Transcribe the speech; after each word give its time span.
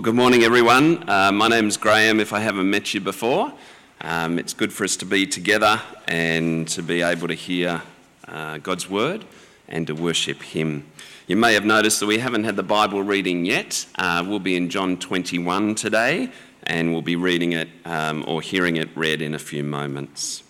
Well, 0.00 0.06
good 0.06 0.14
morning, 0.14 0.44
everyone. 0.44 1.06
Uh, 1.10 1.30
my 1.30 1.46
name's 1.46 1.76
Graham, 1.76 2.20
if 2.20 2.32
I 2.32 2.40
haven't 2.40 2.70
met 2.70 2.94
you 2.94 3.02
before. 3.02 3.52
Um, 4.00 4.38
it's 4.38 4.54
good 4.54 4.72
for 4.72 4.84
us 4.84 4.96
to 4.96 5.04
be 5.04 5.26
together 5.26 5.78
and 6.08 6.66
to 6.68 6.82
be 6.82 7.02
able 7.02 7.28
to 7.28 7.34
hear 7.34 7.82
uh, 8.26 8.56
God's 8.56 8.88
word 8.88 9.26
and 9.68 9.86
to 9.88 9.94
worship 9.94 10.40
Him. 10.40 10.86
You 11.26 11.36
may 11.36 11.52
have 11.52 11.66
noticed 11.66 12.00
that 12.00 12.06
we 12.06 12.16
haven't 12.16 12.44
had 12.44 12.56
the 12.56 12.62
Bible 12.62 13.02
reading 13.02 13.44
yet. 13.44 13.84
Uh, 13.96 14.24
we'll 14.26 14.38
be 14.38 14.56
in 14.56 14.70
John 14.70 14.96
21 14.96 15.74
today, 15.74 16.30
and 16.62 16.94
we'll 16.94 17.02
be 17.02 17.16
reading 17.16 17.52
it 17.52 17.68
um, 17.84 18.24
or 18.26 18.40
hearing 18.40 18.78
it 18.78 18.88
read 18.96 19.20
in 19.20 19.34
a 19.34 19.38
few 19.38 19.62
moments. 19.62 20.42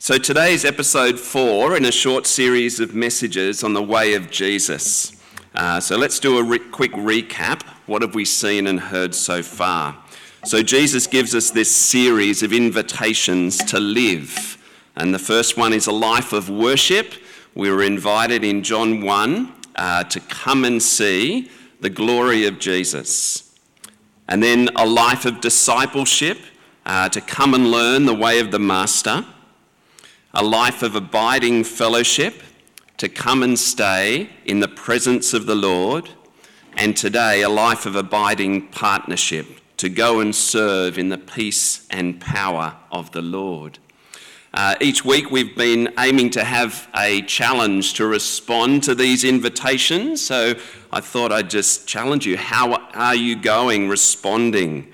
So, 0.00 0.18
today's 0.18 0.64
episode 0.64 1.20
four 1.20 1.76
in 1.76 1.84
a 1.84 1.92
short 1.92 2.26
series 2.26 2.80
of 2.80 2.92
messages 2.92 3.62
on 3.62 3.72
the 3.72 3.84
way 3.84 4.14
of 4.14 4.32
Jesus. 4.32 5.14
Uh, 5.54 5.78
so 5.78 5.96
let's 5.96 6.18
do 6.18 6.38
a 6.38 6.42
re- 6.42 6.58
quick 6.58 6.92
recap. 6.92 7.62
What 7.86 8.02
have 8.02 8.14
we 8.14 8.24
seen 8.24 8.66
and 8.66 8.80
heard 8.80 9.14
so 9.14 9.42
far? 9.42 9.96
So 10.44 10.62
Jesus 10.62 11.06
gives 11.06 11.34
us 11.34 11.50
this 11.50 11.74
series 11.74 12.42
of 12.42 12.52
invitations 12.52 13.58
to 13.64 13.78
live. 13.78 14.58
And 14.96 15.14
the 15.14 15.18
first 15.18 15.56
one 15.56 15.72
is 15.72 15.86
a 15.86 15.92
life 15.92 16.32
of 16.32 16.50
worship. 16.50 17.14
We 17.54 17.70
were 17.70 17.82
invited 17.82 18.42
in 18.42 18.62
John 18.62 19.00
1 19.02 19.52
uh, 19.76 20.04
to 20.04 20.20
come 20.20 20.64
and 20.64 20.82
see 20.82 21.50
the 21.80 21.90
glory 21.90 22.46
of 22.46 22.58
Jesus. 22.58 23.56
And 24.28 24.42
then 24.42 24.70
a 24.74 24.86
life 24.86 25.24
of 25.24 25.40
discipleship, 25.40 26.38
uh, 26.84 27.08
to 27.10 27.20
come 27.20 27.54
and 27.54 27.70
learn 27.70 28.06
the 28.06 28.14
way 28.14 28.40
of 28.40 28.50
the 28.50 28.58
Master. 28.58 29.24
A 30.34 30.42
life 30.42 30.82
of 30.82 30.96
abiding 30.96 31.62
fellowship, 31.64 32.42
to 32.96 33.08
come 33.08 33.42
and 33.42 33.58
stay 33.58 34.30
in 34.44 34.60
the 34.60 34.68
presence 34.68 35.34
of 35.34 35.46
the 35.46 35.54
Lord, 35.54 36.10
and 36.76 36.96
today 36.96 37.42
a 37.42 37.48
life 37.48 37.86
of 37.86 37.96
abiding 37.96 38.68
partnership 38.68 39.46
to 39.76 39.88
go 39.88 40.20
and 40.20 40.34
serve 40.34 40.98
in 40.98 41.08
the 41.08 41.18
peace 41.18 41.86
and 41.90 42.20
power 42.20 42.76
of 42.92 43.10
the 43.12 43.22
Lord. 43.22 43.78
Uh, 44.52 44.76
each 44.80 45.04
week 45.04 45.32
we've 45.32 45.56
been 45.56 45.92
aiming 45.98 46.30
to 46.30 46.44
have 46.44 46.88
a 46.96 47.22
challenge 47.22 47.94
to 47.94 48.06
respond 48.06 48.84
to 48.84 48.94
these 48.94 49.24
invitations, 49.24 50.24
so 50.24 50.54
I 50.92 51.00
thought 51.00 51.32
I'd 51.32 51.50
just 51.50 51.88
challenge 51.88 52.24
you. 52.24 52.36
How 52.36 52.74
are 52.94 53.16
you 53.16 53.34
going 53.34 53.88
responding? 53.88 54.92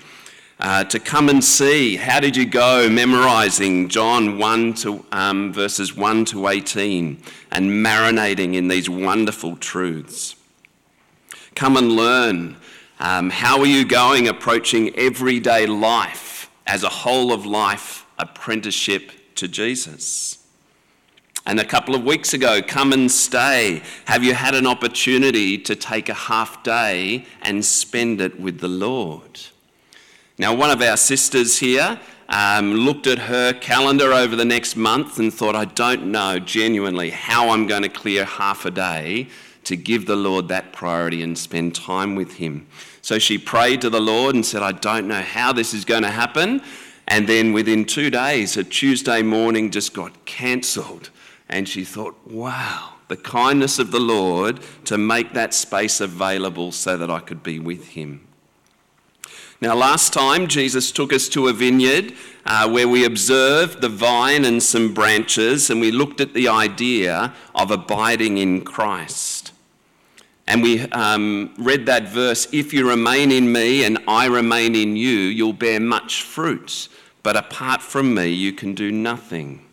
Uh, 0.61 0.83
to 0.83 0.99
come 0.99 1.27
and 1.27 1.43
see 1.43 1.95
how 1.95 2.19
did 2.19 2.37
you 2.37 2.45
go 2.45 2.87
memorizing 2.87 3.89
John 3.89 4.37
1 4.37 4.73
to 4.75 5.03
um, 5.11 5.51
verses 5.51 5.95
1 5.95 6.25
to 6.25 6.47
18 6.47 7.21
and 7.49 7.69
marinating 7.69 8.53
in 8.53 8.67
these 8.67 8.87
wonderful 8.87 9.55
truths. 9.55 10.35
Come 11.55 11.77
and 11.77 11.91
learn. 11.91 12.57
Um, 12.99 13.31
how 13.31 13.59
are 13.59 13.65
you 13.65 13.83
going 13.83 14.27
approaching 14.27 14.95
everyday 14.95 15.65
life 15.65 16.51
as 16.67 16.83
a 16.83 16.89
whole 16.89 17.33
of 17.33 17.43
life 17.43 18.05
apprenticeship 18.19 19.11
to 19.35 19.47
Jesus? 19.47 20.37
And 21.47 21.59
a 21.59 21.65
couple 21.65 21.95
of 21.95 22.03
weeks 22.03 22.35
ago, 22.35 22.61
come 22.61 22.93
and 22.93 23.09
stay. 23.09 23.81
Have 24.05 24.23
you 24.23 24.35
had 24.35 24.53
an 24.53 24.67
opportunity 24.67 25.57
to 25.57 25.75
take 25.75 26.07
a 26.07 26.13
half 26.13 26.63
day 26.63 27.25
and 27.41 27.65
spend 27.65 28.21
it 28.21 28.39
with 28.39 28.59
the 28.59 28.67
Lord? 28.67 29.39
Now, 30.41 30.55
one 30.55 30.71
of 30.71 30.81
our 30.81 30.97
sisters 30.97 31.59
here 31.59 31.99
um, 32.27 32.73
looked 32.73 33.05
at 33.05 33.19
her 33.19 33.53
calendar 33.53 34.11
over 34.11 34.35
the 34.35 34.43
next 34.43 34.75
month 34.75 35.19
and 35.19 35.31
thought, 35.31 35.55
I 35.55 35.65
don't 35.65 36.11
know 36.11 36.39
genuinely 36.39 37.11
how 37.11 37.51
I'm 37.51 37.67
going 37.67 37.83
to 37.83 37.89
clear 37.89 38.25
half 38.25 38.65
a 38.65 38.71
day 38.71 39.27
to 39.65 39.75
give 39.75 40.07
the 40.07 40.15
Lord 40.15 40.47
that 40.47 40.73
priority 40.73 41.21
and 41.21 41.37
spend 41.37 41.75
time 41.75 42.15
with 42.15 42.37
Him. 42.37 42.65
So 43.03 43.19
she 43.19 43.37
prayed 43.37 43.81
to 43.81 43.91
the 43.91 44.01
Lord 44.01 44.33
and 44.33 44.43
said, 44.43 44.63
I 44.63 44.71
don't 44.71 45.07
know 45.07 45.21
how 45.21 45.53
this 45.53 45.75
is 45.75 45.85
going 45.85 46.01
to 46.01 46.09
happen. 46.09 46.63
And 47.07 47.29
then 47.29 47.53
within 47.53 47.85
two 47.85 48.09
days, 48.09 48.57
a 48.57 48.63
Tuesday 48.63 49.21
morning 49.21 49.69
just 49.69 49.93
got 49.93 50.25
cancelled. 50.25 51.11
And 51.49 51.69
she 51.69 51.85
thought, 51.85 52.17
wow, 52.25 52.93
the 53.09 53.17
kindness 53.17 53.77
of 53.77 53.91
the 53.91 53.99
Lord 53.99 54.59
to 54.85 54.97
make 54.97 55.33
that 55.33 55.53
space 55.53 56.01
available 56.01 56.71
so 56.71 56.97
that 56.97 57.11
I 57.11 57.19
could 57.19 57.43
be 57.43 57.59
with 57.59 57.89
Him. 57.89 58.27
Now, 59.61 59.75
last 59.75 60.11
time 60.11 60.47
Jesus 60.47 60.91
took 60.91 61.13
us 61.13 61.29
to 61.29 61.47
a 61.47 61.53
vineyard 61.53 62.13
uh, 62.47 62.67
where 62.67 62.87
we 62.87 63.05
observed 63.05 63.81
the 63.81 63.89
vine 63.89 64.43
and 64.43 64.61
some 64.61 64.91
branches, 64.91 65.69
and 65.69 65.79
we 65.79 65.91
looked 65.91 66.19
at 66.19 66.33
the 66.33 66.47
idea 66.47 67.35
of 67.53 67.69
abiding 67.69 68.39
in 68.39 68.61
Christ. 68.61 69.51
And 70.47 70.63
we 70.63 70.81
um, 70.89 71.53
read 71.59 71.85
that 71.85 72.09
verse 72.09 72.51
If 72.51 72.73
you 72.73 72.89
remain 72.89 73.31
in 73.31 73.51
me 73.51 73.83
and 73.83 73.99
I 74.07 74.25
remain 74.25 74.73
in 74.73 74.95
you, 74.95 75.11
you'll 75.11 75.53
bear 75.53 75.79
much 75.79 76.23
fruit. 76.23 76.89
But 77.21 77.37
apart 77.37 77.83
from 77.83 78.15
me, 78.15 78.29
you 78.29 78.53
can 78.53 78.73
do 78.73 78.91
nothing. 78.91 79.63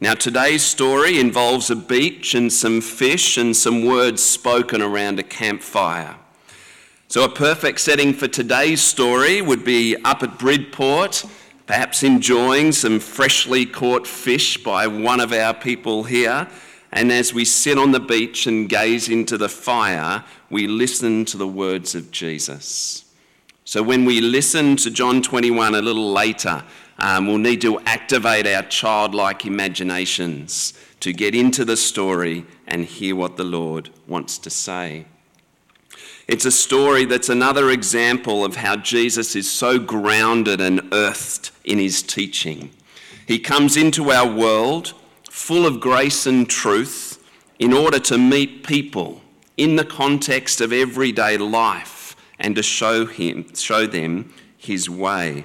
Now, 0.00 0.14
today's 0.14 0.62
story 0.62 1.18
involves 1.18 1.68
a 1.68 1.74
beach 1.74 2.32
and 2.32 2.52
some 2.52 2.80
fish 2.80 3.36
and 3.36 3.56
some 3.56 3.84
words 3.84 4.22
spoken 4.22 4.80
around 4.80 5.18
a 5.18 5.24
campfire. 5.24 6.19
So, 7.10 7.24
a 7.24 7.28
perfect 7.28 7.80
setting 7.80 8.14
for 8.14 8.28
today's 8.28 8.80
story 8.80 9.42
would 9.42 9.64
be 9.64 9.96
up 10.04 10.22
at 10.22 10.38
Bridport, 10.38 11.24
perhaps 11.66 12.04
enjoying 12.04 12.70
some 12.70 13.00
freshly 13.00 13.66
caught 13.66 14.06
fish 14.06 14.62
by 14.62 14.86
one 14.86 15.18
of 15.18 15.32
our 15.32 15.52
people 15.52 16.04
here. 16.04 16.46
And 16.92 17.10
as 17.10 17.34
we 17.34 17.44
sit 17.44 17.78
on 17.78 17.90
the 17.90 17.98
beach 17.98 18.46
and 18.46 18.68
gaze 18.68 19.08
into 19.08 19.36
the 19.36 19.48
fire, 19.48 20.22
we 20.50 20.68
listen 20.68 21.24
to 21.24 21.36
the 21.36 21.48
words 21.48 21.96
of 21.96 22.12
Jesus. 22.12 23.04
So, 23.64 23.82
when 23.82 24.04
we 24.04 24.20
listen 24.20 24.76
to 24.76 24.88
John 24.88 25.20
21 25.20 25.74
a 25.74 25.82
little 25.82 26.12
later, 26.12 26.62
um, 27.00 27.26
we'll 27.26 27.38
need 27.38 27.60
to 27.62 27.80
activate 27.80 28.46
our 28.46 28.62
childlike 28.62 29.44
imaginations 29.44 30.74
to 31.00 31.12
get 31.12 31.34
into 31.34 31.64
the 31.64 31.76
story 31.76 32.46
and 32.68 32.84
hear 32.84 33.16
what 33.16 33.36
the 33.36 33.42
Lord 33.42 33.90
wants 34.06 34.38
to 34.38 34.48
say. 34.48 35.06
It's 36.30 36.44
a 36.44 36.52
story 36.52 37.06
that's 37.06 37.28
another 37.28 37.70
example 37.70 38.44
of 38.44 38.54
how 38.54 38.76
Jesus 38.76 39.34
is 39.34 39.50
so 39.50 39.80
grounded 39.80 40.60
and 40.60 40.80
earthed 40.92 41.50
in 41.64 41.78
his 41.78 42.04
teaching. 42.04 42.70
He 43.26 43.40
comes 43.40 43.76
into 43.76 44.12
our 44.12 44.32
world 44.32 44.94
full 45.28 45.66
of 45.66 45.80
grace 45.80 46.28
and 46.28 46.48
truth 46.48 47.20
in 47.58 47.72
order 47.72 47.98
to 47.98 48.16
meet 48.16 48.64
people 48.64 49.22
in 49.56 49.74
the 49.74 49.84
context 49.84 50.60
of 50.60 50.72
everyday 50.72 51.36
life 51.36 52.14
and 52.38 52.54
to 52.54 52.62
show 52.62 53.06
him 53.06 53.52
show 53.56 53.88
them 53.88 54.32
his 54.56 54.88
way. 54.88 55.44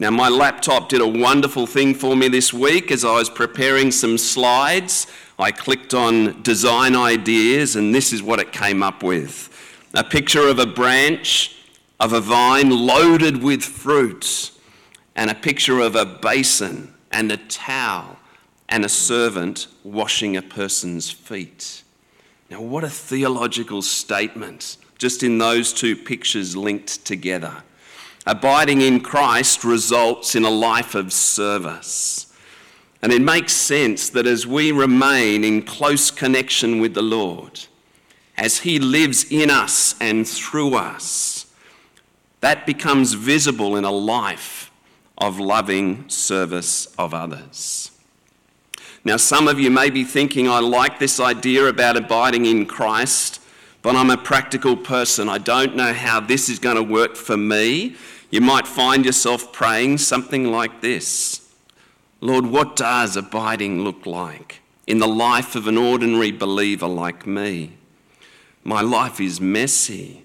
Now 0.00 0.10
my 0.10 0.28
laptop 0.28 0.88
did 0.88 1.00
a 1.00 1.06
wonderful 1.06 1.68
thing 1.68 1.94
for 1.94 2.16
me 2.16 2.26
this 2.26 2.52
week 2.52 2.90
as 2.90 3.04
I 3.04 3.14
was 3.14 3.30
preparing 3.30 3.92
some 3.92 4.18
slides 4.18 5.06
I 5.38 5.52
clicked 5.52 5.94
on 5.94 6.42
design 6.42 6.96
ideas, 6.96 7.76
and 7.76 7.94
this 7.94 8.12
is 8.12 8.22
what 8.22 8.40
it 8.40 8.52
came 8.52 8.82
up 8.82 9.02
with 9.02 9.54
a 9.94 10.04
picture 10.04 10.46
of 10.48 10.58
a 10.58 10.66
branch 10.66 11.56
of 12.00 12.12
a 12.12 12.20
vine 12.20 12.70
loaded 12.70 13.42
with 13.42 13.62
fruit, 13.62 14.52
and 15.16 15.30
a 15.30 15.34
picture 15.34 15.80
of 15.80 15.96
a 15.96 16.04
basin 16.04 16.94
and 17.10 17.32
a 17.32 17.36
towel 17.36 18.16
and 18.68 18.84
a 18.84 18.88
servant 18.88 19.66
washing 19.82 20.36
a 20.36 20.42
person's 20.42 21.10
feet. 21.10 21.82
Now, 22.50 22.60
what 22.60 22.84
a 22.84 22.90
theological 22.90 23.82
statement, 23.82 24.76
just 24.96 25.22
in 25.22 25.38
those 25.38 25.72
two 25.72 25.96
pictures 25.96 26.56
linked 26.56 27.04
together. 27.04 27.64
Abiding 28.26 28.80
in 28.80 29.00
Christ 29.00 29.64
results 29.64 30.34
in 30.34 30.44
a 30.44 30.50
life 30.50 30.94
of 30.94 31.12
service. 31.12 32.27
And 33.00 33.12
it 33.12 33.22
makes 33.22 33.52
sense 33.52 34.10
that 34.10 34.26
as 34.26 34.46
we 34.46 34.72
remain 34.72 35.44
in 35.44 35.62
close 35.62 36.10
connection 36.10 36.80
with 36.80 36.94
the 36.94 37.02
Lord, 37.02 37.60
as 38.36 38.58
He 38.58 38.78
lives 38.78 39.30
in 39.30 39.50
us 39.50 39.94
and 40.00 40.26
through 40.26 40.74
us, 40.74 41.46
that 42.40 42.66
becomes 42.66 43.14
visible 43.14 43.76
in 43.76 43.84
a 43.84 43.90
life 43.90 44.70
of 45.16 45.38
loving 45.38 46.08
service 46.08 46.86
of 46.96 47.14
others. 47.14 47.90
Now, 49.04 49.16
some 49.16 49.48
of 49.48 49.58
you 49.58 49.70
may 49.70 49.90
be 49.90 50.04
thinking, 50.04 50.48
I 50.48 50.60
like 50.60 50.98
this 50.98 51.20
idea 51.20 51.66
about 51.66 51.96
abiding 51.96 52.46
in 52.46 52.66
Christ, 52.66 53.40
but 53.80 53.96
I'm 53.96 54.10
a 54.10 54.16
practical 54.16 54.76
person. 54.76 55.28
I 55.28 55.38
don't 55.38 55.76
know 55.76 55.92
how 55.92 56.20
this 56.20 56.48
is 56.48 56.58
going 56.58 56.76
to 56.76 56.82
work 56.82 57.16
for 57.16 57.36
me. 57.36 57.96
You 58.30 58.40
might 58.40 58.66
find 58.66 59.04
yourself 59.06 59.52
praying 59.52 59.98
something 59.98 60.50
like 60.50 60.80
this 60.80 61.47
Lord, 62.20 62.46
what 62.46 62.74
does 62.74 63.16
abiding 63.16 63.82
look 63.82 64.04
like 64.06 64.60
in 64.86 64.98
the 64.98 65.08
life 65.08 65.54
of 65.54 65.66
an 65.66 65.78
ordinary 65.78 66.32
believer 66.32 66.88
like 66.88 67.26
me? 67.26 67.72
My 68.64 68.80
life 68.80 69.20
is 69.20 69.40
messy, 69.40 70.24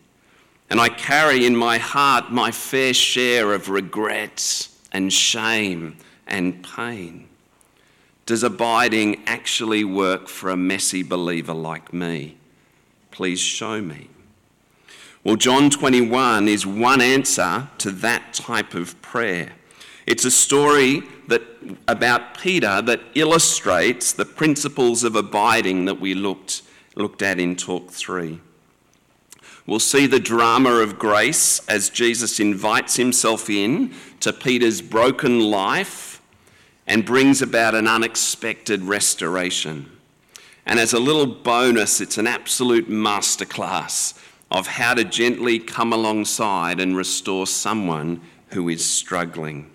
and 0.70 0.82
I 0.82 0.90
carry 0.90 1.46
in 1.46 1.56
my 1.56 1.78
heart 1.78 2.32
my 2.32 2.52
fair 2.52 2.94
share 2.94 3.54
of 3.54 3.70
regrets 3.70 4.76
and 4.92 5.14
shame 5.14 5.98
and 6.26 6.64
pain. 6.64 7.28
Does 8.26 8.44
abiding 8.44 9.22
actually 9.26 9.84
work 9.84 10.28
for 10.28 10.50
a 10.50 10.58
messy 10.58 11.04
believer 11.04 11.54
like 11.54 11.94
me? 11.94 12.38
Please 13.12 13.40
show 13.40 13.82
me. 13.82 14.10
Well, 15.24 15.36
John 15.36 15.70
21 15.70 16.48
is 16.48 16.66
one 16.66 17.02
answer 17.02 17.70
to 17.78 17.92
that 17.92 18.34
type 18.34 18.74
of 18.74 19.02
prayer. 19.02 19.54
It's 20.06 20.26
a 20.26 20.32
story 20.32 21.04
that, 21.28 21.53
about 21.88 22.38
Peter 22.40 22.82
that 22.82 23.02
illustrates 23.16 24.12
the 24.12 24.26
principles 24.26 25.04
of 25.04 25.16
abiding 25.16 25.86
that 25.86 26.00
we 26.00 26.14
looked, 26.14 26.62
looked 26.96 27.22
at 27.22 27.40
in 27.40 27.56
Talk 27.56 27.92
3. 27.92 28.40
We'll 29.66 29.80
see 29.80 30.08
the 30.08 30.20
drama 30.20 30.72
of 30.72 31.00
grace 31.00 31.66
as 31.68 31.90
Jesus 31.90 32.40
invites 32.40 32.98
himself 32.98 33.50
in 33.50 33.94
to 34.20 34.34
Peter's 34.34 34.82
broken 34.82 35.40
life 35.40 36.22
and 36.86 37.06
brings 37.06 37.42
about 37.42 37.74
an 37.76 37.88
unexpected 37.88 38.82
restoration. 38.82 39.90
And 40.66 40.80
as 40.80 40.94
a 40.94 41.00
little 41.00 41.26
bonus, 41.26 42.02
it's 42.02 42.18
an 42.18 42.28
absolute 42.28 42.90
masterclass 42.90 44.20
of 44.52 44.68
how 44.68 44.94
to 44.94 45.04
gently 45.04 45.60
come 45.60 45.94
alongside 45.94 46.80
and 46.80 46.96
restore 46.96 47.48
someone 47.48 48.22
who 48.50 48.70
is 48.70 48.86
struggling. 48.86 49.70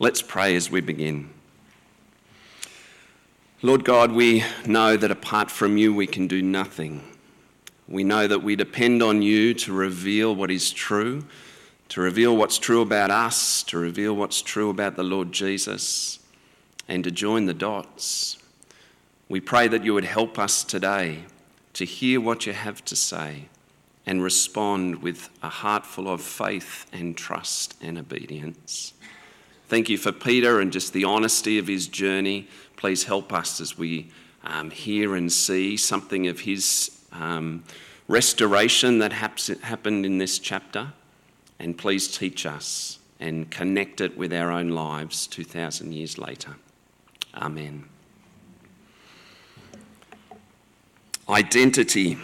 Let's 0.00 0.22
pray 0.22 0.56
as 0.56 0.72
we 0.72 0.80
begin. 0.80 1.30
Lord 3.62 3.84
God, 3.84 4.10
we 4.10 4.42
know 4.66 4.96
that 4.96 5.12
apart 5.12 5.52
from 5.52 5.76
you, 5.76 5.94
we 5.94 6.08
can 6.08 6.26
do 6.26 6.42
nothing. 6.42 7.04
We 7.86 8.02
know 8.02 8.26
that 8.26 8.42
we 8.42 8.56
depend 8.56 9.04
on 9.04 9.22
you 9.22 9.54
to 9.54 9.72
reveal 9.72 10.34
what 10.34 10.50
is 10.50 10.72
true, 10.72 11.26
to 11.90 12.00
reveal 12.00 12.36
what's 12.36 12.58
true 12.58 12.80
about 12.80 13.12
us, 13.12 13.62
to 13.64 13.78
reveal 13.78 14.16
what's 14.16 14.42
true 14.42 14.68
about 14.68 14.96
the 14.96 15.04
Lord 15.04 15.30
Jesus, 15.30 16.18
and 16.88 17.04
to 17.04 17.12
join 17.12 17.46
the 17.46 17.54
dots. 17.54 18.38
We 19.28 19.38
pray 19.38 19.68
that 19.68 19.84
you 19.84 19.94
would 19.94 20.06
help 20.06 20.40
us 20.40 20.64
today 20.64 21.22
to 21.74 21.84
hear 21.84 22.20
what 22.20 22.46
you 22.46 22.52
have 22.52 22.84
to 22.86 22.96
say 22.96 23.44
and 24.04 24.24
respond 24.24 25.02
with 25.02 25.30
a 25.40 25.48
heart 25.48 25.86
full 25.86 26.08
of 26.08 26.20
faith 26.20 26.84
and 26.92 27.16
trust 27.16 27.76
and 27.80 27.96
obedience. 27.96 28.92
Thank 29.66 29.88
you 29.88 29.96
for 29.96 30.12
Peter 30.12 30.60
and 30.60 30.70
just 30.70 30.92
the 30.92 31.04
honesty 31.04 31.58
of 31.58 31.66
his 31.66 31.88
journey. 31.88 32.48
Please 32.76 33.04
help 33.04 33.32
us 33.32 33.62
as 33.62 33.78
we 33.78 34.10
um, 34.44 34.70
hear 34.70 35.14
and 35.16 35.32
see 35.32 35.78
something 35.78 36.26
of 36.26 36.40
his 36.40 36.90
um, 37.12 37.64
restoration 38.06 38.98
that 38.98 39.12
happened 39.12 40.04
in 40.04 40.18
this 40.18 40.38
chapter. 40.38 40.92
And 41.58 41.78
please 41.78 42.14
teach 42.14 42.44
us 42.44 42.98
and 43.18 43.50
connect 43.50 44.02
it 44.02 44.18
with 44.18 44.34
our 44.34 44.50
own 44.50 44.68
lives 44.68 45.26
2,000 45.26 45.94
years 45.94 46.18
later. 46.18 46.56
Amen. 47.34 47.88
Identity. 51.26 52.18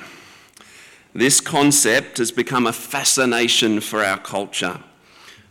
This 1.14 1.40
concept 1.40 2.18
has 2.18 2.30
become 2.30 2.66
a 2.66 2.72
fascination 2.72 3.80
for 3.80 4.04
our 4.04 4.18
culture 4.18 4.80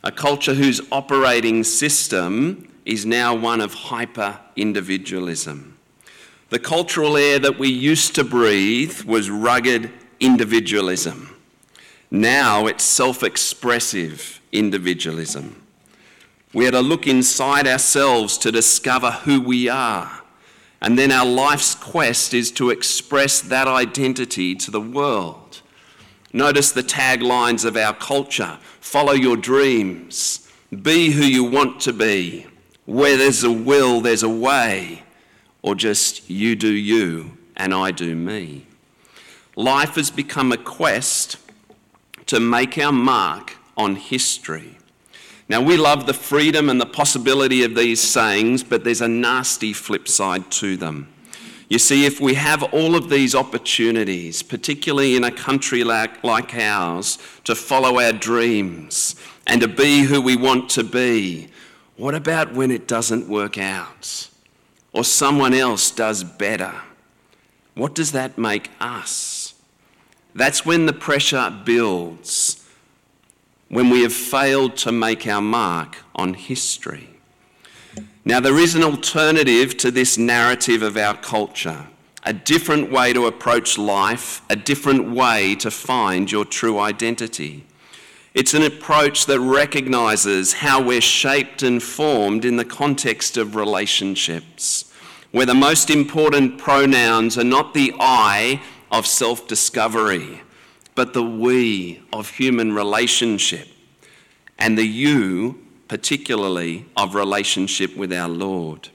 a 0.04 0.12
culture 0.12 0.54
whose 0.54 0.82
operating 0.92 1.64
system 1.64 2.72
is 2.86 3.06
now 3.06 3.36
one 3.36 3.62
of 3.62 3.74
hyper 3.74 4.40
individualism. 4.56 5.78
The 6.50 6.60
cultural 6.60 7.18
air 7.18 7.38
that 7.40 7.60
we 7.60 7.70
used 7.70 8.16
to 8.16 8.24
breathe 8.24 9.04
was 9.04 9.30
rugged 9.30 9.92
individualism. 10.20 11.36
Now 12.10 12.66
it's 12.66 12.84
self 12.84 13.24
expressive 13.24 14.42
individualism. 14.52 15.62
We 16.54 16.68
are 16.68 16.72
to 16.72 16.82
look 16.82 17.06
inside 17.06 17.68
ourselves 17.68 18.38
to 18.40 18.52
discover 18.52 19.12
who 19.12 19.40
we 19.40 19.70
are. 19.70 20.24
And 20.82 20.98
then 20.98 21.12
our 21.12 21.26
life's 21.26 21.76
quest 21.76 22.34
is 22.34 22.52
to 22.54 22.72
express 22.72 23.42
that 23.42 23.68
identity 23.68 24.56
to 24.56 24.72
the 24.72 24.82
world. 24.82 25.62
Notice 26.32 26.72
the 26.72 26.84
taglines 26.84 27.66
of 27.66 27.76
our 27.76 27.94
culture 27.94 28.60
follow 28.80 29.14
your 29.14 29.38
dreams, 29.38 30.48
be 30.82 31.12
who 31.12 31.24
you 31.24 31.44
want 31.44 31.80
to 31.82 31.94
be. 31.94 32.46
Where 32.86 33.18
there's 33.18 33.44
a 33.44 33.52
will, 33.52 34.02
there's 34.02 34.24
a 34.24 34.30
way, 34.30 35.04
or 35.62 35.76
just 35.76 36.30
you 36.30 36.56
do 36.56 36.72
you 36.72 37.38
and 37.56 37.74
I 37.74 37.92
do 37.92 38.16
me. 38.16 38.66
Life 39.56 39.96
has 39.96 40.10
become 40.10 40.52
a 40.52 40.58
quest 40.58 41.38
to 42.28 42.40
make 42.40 42.78
our 42.78 42.92
mark 42.92 43.58
on 43.76 43.96
history. 43.96 44.78
Now, 45.50 45.62
we 45.62 45.78
love 45.78 46.06
the 46.06 46.14
freedom 46.14 46.70
and 46.70 46.80
the 46.80 46.86
possibility 46.86 47.64
of 47.64 47.76
these 47.76 48.00
sayings, 48.00 48.64
but 48.64 48.84
there's 48.84 49.02
a 49.02 49.08
nasty 49.08 49.74
flip 49.74 50.08
side 50.08 50.52
to 50.52 50.78
them. 50.78 51.12
You 51.70 51.78
see, 51.78 52.08
if 52.08 52.20
we 52.20 52.34
have 52.34 52.64
all 52.74 52.96
of 52.96 53.10
these 53.10 53.36
opportunities, 53.36 54.42
particularly 54.42 55.16
in 55.16 55.24
a 55.24 55.32
country 55.32 55.84
like, 55.84 56.24
like 56.24 56.56
ours, 56.56 57.20
to 57.44 57.54
follow 57.54 58.00
our 58.00 58.12
dreams 58.12 59.16
and 59.46 59.62
to 59.62 59.68
be 59.68 60.02
who 60.02 60.20
we 60.20 60.36
want 60.36 60.70
to 60.72 60.84
be, 60.84 61.50
what 61.96 62.16
about 62.16 62.54
when 62.54 62.72
it 62.72 62.88
doesn't 62.88 63.30
work 63.30 63.60
out? 63.60 64.30
Or 64.94 65.04
someone 65.04 65.54
else 65.54 65.92
does 65.92 66.24
better? 66.24 66.74
What 67.76 67.94
does 67.94 68.14
that 68.14 68.40
make 68.40 68.72
us? 68.80 69.54
That's 70.34 70.66
when 70.66 70.88
the 70.88 70.94
pressure 70.94 71.56
builds, 71.64 72.68
when 73.68 73.92
we 73.92 74.02
have 74.02 74.14
failed 74.14 74.76
to 74.78 74.92
make 74.92 75.28
our 75.28 75.42
mark 75.42 75.98
on 76.16 76.34
history. 76.34 77.19
Now, 78.26 78.40
there 78.40 78.60
is 78.60 78.76
an 78.76 78.84
alternative 78.84 79.78
to 79.78 79.92
this 79.92 80.18
narrative 80.18 80.84
of 80.84 80.98
our 80.98 81.16
culture, 81.16 81.88
a 82.24 82.34
different 82.34 82.92
way 82.92 83.14
to 83.14 83.26
approach 83.26 83.78
life, 83.78 84.42
a 84.50 84.56
different 84.56 85.10
way 85.10 85.56
to 85.56 85.72
find 85.72 86.32
your 86.32 86.46
true 86.46 86.80
identity. 86.80 87.66
It's 88.36 88.54
an 88.54 88.62
approach 88.62 89.26
that 89.26 89.40
recognises 89.40 90.54
how 90.54 90.82
we're 90.82 91.02
shaped 91.02 91.64
and 91.64 91.82
formed 91.82 92.46
in 92.46 92.58
the 92.58 92.66
context 92.66 93.38
of 93.38 93.56
relationships, 93.56 94.94
where 95.32 95.48
the 95.48 95.56
most 95.56 95.90
important 95.90 96.60
pronouns 96.60 97.38
are 97.38 97.44
not 97.44 97.74
the 97.74 97.94
I 98.00 98.62
of 98.92 99.08
self 99.08 99.48
discovery, 99.48 100.42
but 100.94 101.14
the 101.14 101.24
we 101.24 102.04
of 102.14 102.30
human 102.30 102.74
relationship, 102.74 103.68
and 104.60 104.78
the 104.78 104.88
you 104.88 105.66
particularly 105.90 106.86
of 106.96 107.16
relationship 107.16 107.98
with 107.98 108.14
our 108.14 108.30
Lord. 108.30 108.90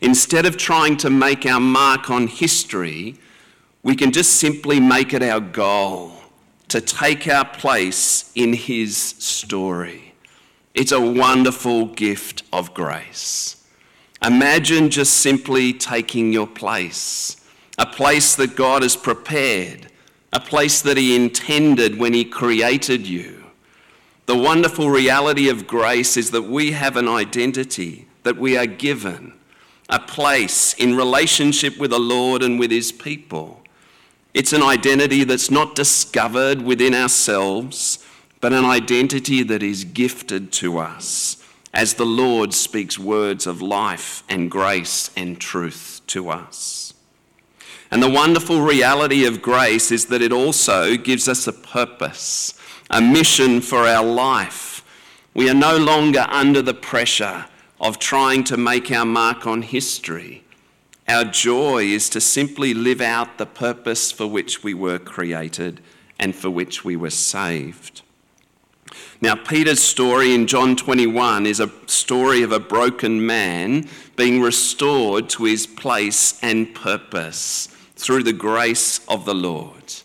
Instead 0.00 0.46
of 0.46 0.56
trying 0.56 0.96
to 0.98 1.10
make 1.10 1.44
our 1.44 1.60
mark 1.60 2.08
on 2.08 2.28
history, 2.28 3.16
we 3.82 3.94
can 3.94 4.12
just 4.12 4.36
simply 4.36 4.80
make 4.80 5.12
it 5.12 5.22
our 5.22 5.40
goal 5.40 6.12
to 6.68 6.80
take 6.80 7.28
our 7.28 7.44
place 7.44 8.32
in 8.34 8.54
His 8.54 8.96
story. 8.96 10.14
It's 10.72 10.92
a 10.92 11.00
wonderful 11.00 11.86
gift 11.86 12.44
of 12.52 12.72
grace. 12.72 13.66
Imagine 14.24 14.88
just 14.88 15.18
simply 15.18 15.72
taking 15.72 16.32
your 16.32 16.46
place, 16.46 17.44
a 17.76 17.86
place 17.86 18.36
that 18.36 18.54
God 18.54 18.82
has 18.82 18.94
prepared, 18.94 19.88
a 20.32 20.38
place 20.38 20.80
that 20.82 20.96
He 20.96 21.16
intended 21.16 21.98
when 21.98 22.14
He 22.14 22.24
created 22.24 23.04
you 23.04 23.41
the 24.26 24.36
wonderful 24.36 24.88
reality 24.88 25.48
of 25.48 25.66
grace 25.66 26.16
is 26.16 26.30
that 26.30 26.42
we 26.42 26.72
have 26.72 26.96
an 26.96 27.08
identity 27.08 28.06
that 28.22 28.36
we 28.36 28.56
are 28.56 28.66
given, 28.66 29.34
a 29.88 29.98
place 29.98 30.74
in 30.74 30.96
relationship 30.96 31.78
with 31.78 31.90
the 31.90 31.98
Lord 31.98 32.42
and 32.42 32.58
with 32.58 32.70
His 32.70 32.92
people. 32.92 33.62
It's 34.32 34.52
an 34.52 34.62
identity 34.62 35.24
that's 35.24 35.50
not 35.50 35.74
discovered 35.74 36.62
within 36.62 36.94
ourselves, 36.94 38.06
but 38.40 38.52
an 38.52 38.64
identity 38.64 39.42
that 39.42 39.62
is 39.62 39.84
gifted 39.84 40.52
to 40.52 40.78
us 40.78 41.36
as 41.74 41.94
the 41.94 42.06
Lord 42.06 42.54
speaks 42.54 42.98
words 42.98 43.46
of 43.46 43.60
life 43.60 44.22
and 44.28 44.50
grace 44.50 45.10
and 45.16 45.40
truth 45.40 46.00
to 46.06 46.28
us. 46.28 46.94
And 47.90 48.02
the 48.02 48.10
wonderful 48.10 48.62
reality 48.62 49.26
of 49.26 49.42
grace 49.42 49.90
is 49.90 50.06
that 50.06 50.22
it 50.22 50.32
also 50.32 50.96
gives 50.96 51.28
us 51.28 51.46
a 51.46 51.52
purpose 51.52 52.58
a 52.92 53.00
mission 53.00 53.62
for 53.62 53.86
our 53.86 54.04
life. 54.04 54.84
We 55.32 55.48
are 55.48 55.54
no 55.54 55.78
longer 55.78 56.26
under 56.28 56.60
the 56.60 56.74
pressure 56.74 57.46
of 57.80 57.98
trying 57.98 58.44
to 58.44 58.58
make 58.58 58.92
our 58.92 59.06
mark 59.06 59.46
on 59.46 59.62
history. 59.62 60.44
Our 61.08 61.24
joy 61.24 61.84
is 61.84 62.10
to 62.10 62.20
simply 62.20 62.74
live 62.74 63.00
out 63.00 63.38
the 63.38 63.46
purpose 63.46 64.12
for 64.12 64.26
which 64.26 64.62
we 64.62 64.74
were 64.74 64.98
created 64.98 65.80
and 66.20 66.36
for 66.36 66.50
which 66.50 66.84
we 66.84 66.94
were 66.94 67.10
saved. 67.10 68.02
Now, 69.22 69.36
Peter's 69.36 69.80
story 69.80 70.34
in 70.34 70.46
John 70.46 70.76
21 70.76 71.46
is 71.46 71.60
a 71.60 71.72
story 71.86 72.42
of 72.42 72.52
a 72.52 72.60
broken 72.60 73.24
man 73.24 73.88
being 74.16 74.42
restored 74.42 75.30
to 75.30 75.44
his 75.44 75.66
place 75.66 76.38
and 76.42 76.74
purpose 76.74 77.68
through 77.96 78.24
the 78.24 78.34
grace 78.34 79.00
of 79.08 79.24
the 79.24 79.34
Lord. 79.34 80.01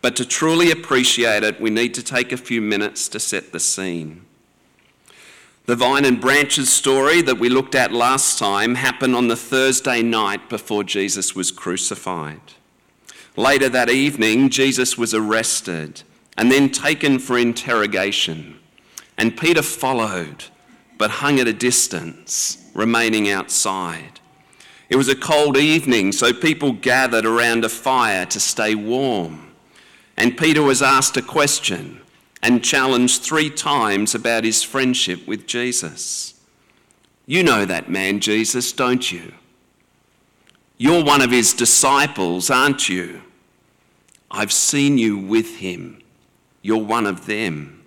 But 0.00 0.16
to 0.16 0.24
truly 0.24 0.70
appreciate 0.70 1.42
it, 1.42 1.60
we 1.60 1.70
need 1.70 1.94
to 1.94 2.02
take 2.02 2.32
a 2.32 2.36
few 2.36 2.60
minutes 2.60 3.08
to 3.08 3.20
set 3.20 3.52
the 3.52 3.60
scene. 3.60 4.24
The 5.66 5.76
vine 5.76 6.04
and 6.04 6.20
branches 6.20 6.72
story 6.72 7.20
that 7.22 7.38
we 7.38 7.50
looked 7.50 7.74
at 7.74 7.92
last 7.92 8.38
time 8.38 8.76
happened 8.76 9.14
on 9.14 9.28
the 9.28 9.36
Thursday 9.36 10.02
night 10.02 10.48
before 10.48 10.82
Jesus 10.82 11.34
was 11.34 11.50
crucified. 11.50 12.40
Later 13.36 13.68
that 13.68 13.90
evening, 13.90 14.48
Jesus 14.48 14.96
was 14.96 15.12
arrested 15.12 16.02
and 16.38 16.50
then 16.50 16.70
taken 16.70 17.18
for 17.18 17.36
interrogation. 17.36 18.58
And 19.18 19.36
Peter 19.36 19.60
followed, 19.60 20.44
but 20.96 21.10
hung 21.10 21.38
at 21.38 21.48
a 21.48 21.52
distance, 21.52 22.70
remaining 22.72 23.28
outside. 23.28 24.20
It 24.88 24.96
was 24.96 25.08
a 25.08 25.16
cold 25.16 25.56
evening, 25.56 26.12
so 26.12 26.32
people 26.32 26.72
gathered 26.72 27.26
around 27.26 27.64
a 27.64 27.68
fire 27.68 28.24
to 28.26 28.40
stay 28.40 28.74
warm. 28.74 29.47
And 30.18 30.36
Peter 30.36 30.62
was 30.62 30.82
asked 30.82 31.16
a 31.16 31.22
question 31.22 32.00
and 32.42 32.64
challenged 32.64 33.22
three 33.22 33.48
times 33.48 34.16
about 34.16 34.42
his 34.42 34.64
friendship 34.64 35.28
with 35.28 35.46
Jesus. 35.46 36.34
You 37.24 37.44
know 37.44 37.64
that 37.64 37.88
man, 37.88 38.18
Jesus, 38.18 38.72
don't 38.72 39.12
you? 39.12 39.32
You're 40.76 41.04
one 41.04 41.22
of 41.22 41.30
his 41.30 41.54
disciples, 41.54 42.50
aren't 42.50 42.88
you? 42.88 43.22
I've 44.28 44.52
seen 44.52 44.98
you 44.98 45.16
with 45.18 45.58
him. 45.58 46.02
You're 46.62 46.84
one 46.84 47.06
of 47.06 47.26
them. 47.26 47.84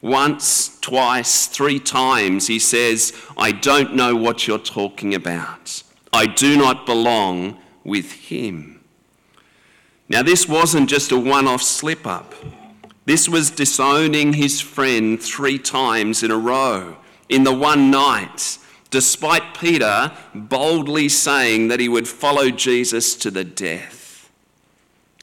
Once, 0.00 0.78
twice, 0.80 1.46
three 1.46 1.80
times, 1.80 2.46
he 2.46 2.60
says, 2.60 3.12
I 3.36 3.50
don't 3.50 3.96
know 3.96 4.14
what 4.14 4.46
you're 4.46 4.58
talking 4.58 5.16
about. 5.16 5.82
I 6.12 6.26
do 6.26 6.56
not 6.56 6.86
belong 6.86 7.58
with 7.82 8.12
him. 8.12 8.79
Now, 10.10 10.24
this 10.24 10.48
wasn't 10.48 10.90
just 10.90 11.12
a 11.12 11.18
one 11.18 11.46
off 11.46 11.62
slip 11.62 12.04
up. 12.04 12.34
This 13.04 13.28
was 13.28 13.48
disowning 13.48 14.32
his 14.32 14.60
friend 14.60 15.22
three 15.22 15.56
times 15.56 16.24
in 16.24 16.32
a 16.32 16.36
row 16.36 16.96
in 17.28 17.44
the 17.44 17.54
one 17.54 17.92
night, 17.92 18.58
despite 18.90 19.54
Peter 19.54 20.10
boldly 20.34 21.08
saying 21.08 21.68
that 21.68 21.78
he 21.78 21.88
would 21.88 22.08
follow 22.08 22.50
Jesus 22.50 23.14
to 23.14 23.30
the 23.30 23.44
death. 23.44 24.28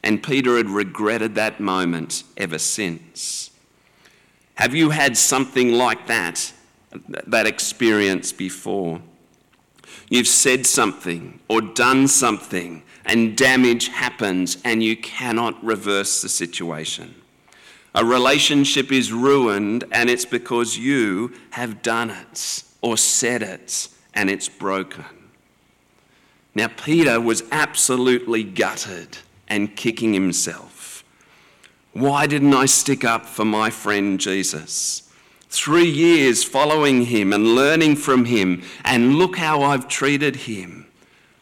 And 0.06 0.24
Peter 0.24 0.56
had 0.56 0.70
regretted 0.70 1.36
that 1.36 1.60
moment 1.60 2.24
ever 2.38 2.58
since. 2.58 3.52
Have 4.56 4.74
you 4.74 4.92
had 4.92 5.18
something 5.18 5.74
like 5.74 6.08
that, 6.08 6.54
that 7.10 7.46
experience 7.46 8.32
before? 8.32 9.02
You've 10.10 10.30
said 10.30 10.66
something 10.66 11.42
or 11.50 11.60
done 11.60 12.08
something, 12.08 12.84
and 13.08 13.36
damage 13.38 13.88
happens, 13.88 14.58
and 14.64 14.84
you 14.84 14.96
cannot 14.96 15.64
reverse 15.64 16.22
the 16.22 16.30
situation. 16.30 17.16
A 17.96 18.06
relationship 18.06 18.92
is 18.92 19.12
ruined, 19.12 19.86
and 19.92 20.10
it's 20.10 20.26
because 20.26 20.78
you 20.78 21.34
have 21.52 21.82
done 21.82 22.12
it 22.12 22.64
or 22.82 22.98
said 22.98 23.42
it, 23.42 23.88
and 24.14 24.30
it's 24.30 24.50
broken. 24.50 25.06
Now, 26.54 26.68
Peter 26.68 27.20
was 27.22 27.44
absolutely 27.52 28.44
gutted 28.44 29.18
and 29.48 29.76
kicking 29.76 30.14
himself. 30.14 31.04
Why 31.94 32.28
didn't 32.28 32.54
I 32.54 32.66
stick 32.66 33.06
up 33.06 33.26
for 33.26 33.46
my 33.46 33.70
friend 33.70 34.20
Jesus? 34.20 35.12
Three 35.50 35.90
years 35.90 36.44
following 36.44 37.06
him 37.06 37.32
and 37.32 37.56
learning 37.56 37.96
from 37.96 38.26
him, 38.26 38.64
and 38.84 39.16
look 39.16 39.38
how 39.38 39.62
I've 39.64 39.88
treated 39.88 40.36
him. 40.36 40.88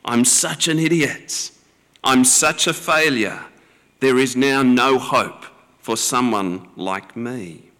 I'm 0.05 0.23
such 0.23 0.67
an 0.67 0.77
idiot. 0.77 1.51
I'm 2.05 2.23
such 2.23 2.67
a 2.67 2.73
failure. 2.73 3.43
There 3.99 4.19
is 4.19 4.35
now 4.35 4.61
no 4.61 4.99
hope 4.99 5.45
for 5.79 5.97
someone 5.97 6.69
like 6.75 7.17
me. 7.17 7.71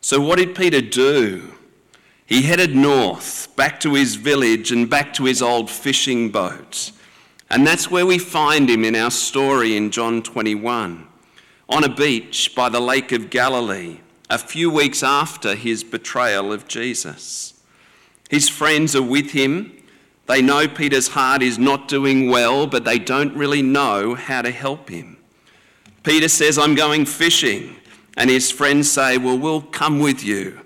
So, 0.00 0.20
what 0.20 0.38
did 0.38 0.54
Peter 0.54 0.80
do? 0.80 1.54
He 2.26 2.42
headed 2.42 2.74
north, 2.74 3.54
back 3.56 3.80
to 3.80 3.94
his 3.94 4.14
village 4.14 4.70
and 4.70 4.88
back 4.88 5.12
to 5.14 5.24
his 5.24 5.42
old 5.42 5.68
fishing 5.68 6.30
boat. 6.30 6.92
And 7.50 7.66
that's 7.66 7.90
where 7.90 8.06
we 8.06 8.18
find 8.18 8.70
him 8.70 8.84
in 8.84 8.94
our 8.94 9.10
story 9.10 9.76
in 9.76 9.90
John 9.90 10.22
21, 10.22 11.06
on 11.68 11.84
a 11.84 11.94
beach 11.94 12.54
by 12.54 12.68
the 12.68 12.80
Lake 12.80 13.12
of 13.12 13.28
Galilee, 13.28 13.98
a 14.30 14.38
few 14.38 14.70
weeks 14.70 15.02
after 15.02 15.54
his 15.54 15.84
betrayal 15.84 16.52
of 16.52 16.66
Jesus. 16.68 17.54
His 18.30 18.48
friends 18.48 18.96
are 18.96 19.02
with 19.02 19.32
him. 19.32 19.83
They 20.26 20.40
know 20.40 20.66
Peter's 20.66 21.08
heart 21.08 21.42
is 21.42 21.58
not 21.58 21.88
doing 21.88 22.30
well, 22.30 22.66
but 22.66 22.84
they 22.84 22.98
don't 22.98 23.36
really 23.36 23.62
know 23.62 24.14
how 24.14 24.42
to 24.42 24.50
help 24.50 24.88
him. 24.88 25.18
Peter 26.02 26.28
says, 26.28 26.58
I'm 26.58 26.74
going 26.74 27.06
fishing. 27.06 27.76
And 28.16 28.30
his 28.30 28.50
friends 28.50 28.90
say, 28.90 29.18
Well, 29.18 29.38
we'll 29.38 29.62
come 29.62 29.98
with 29.98 30.24
you, 30.24 30.60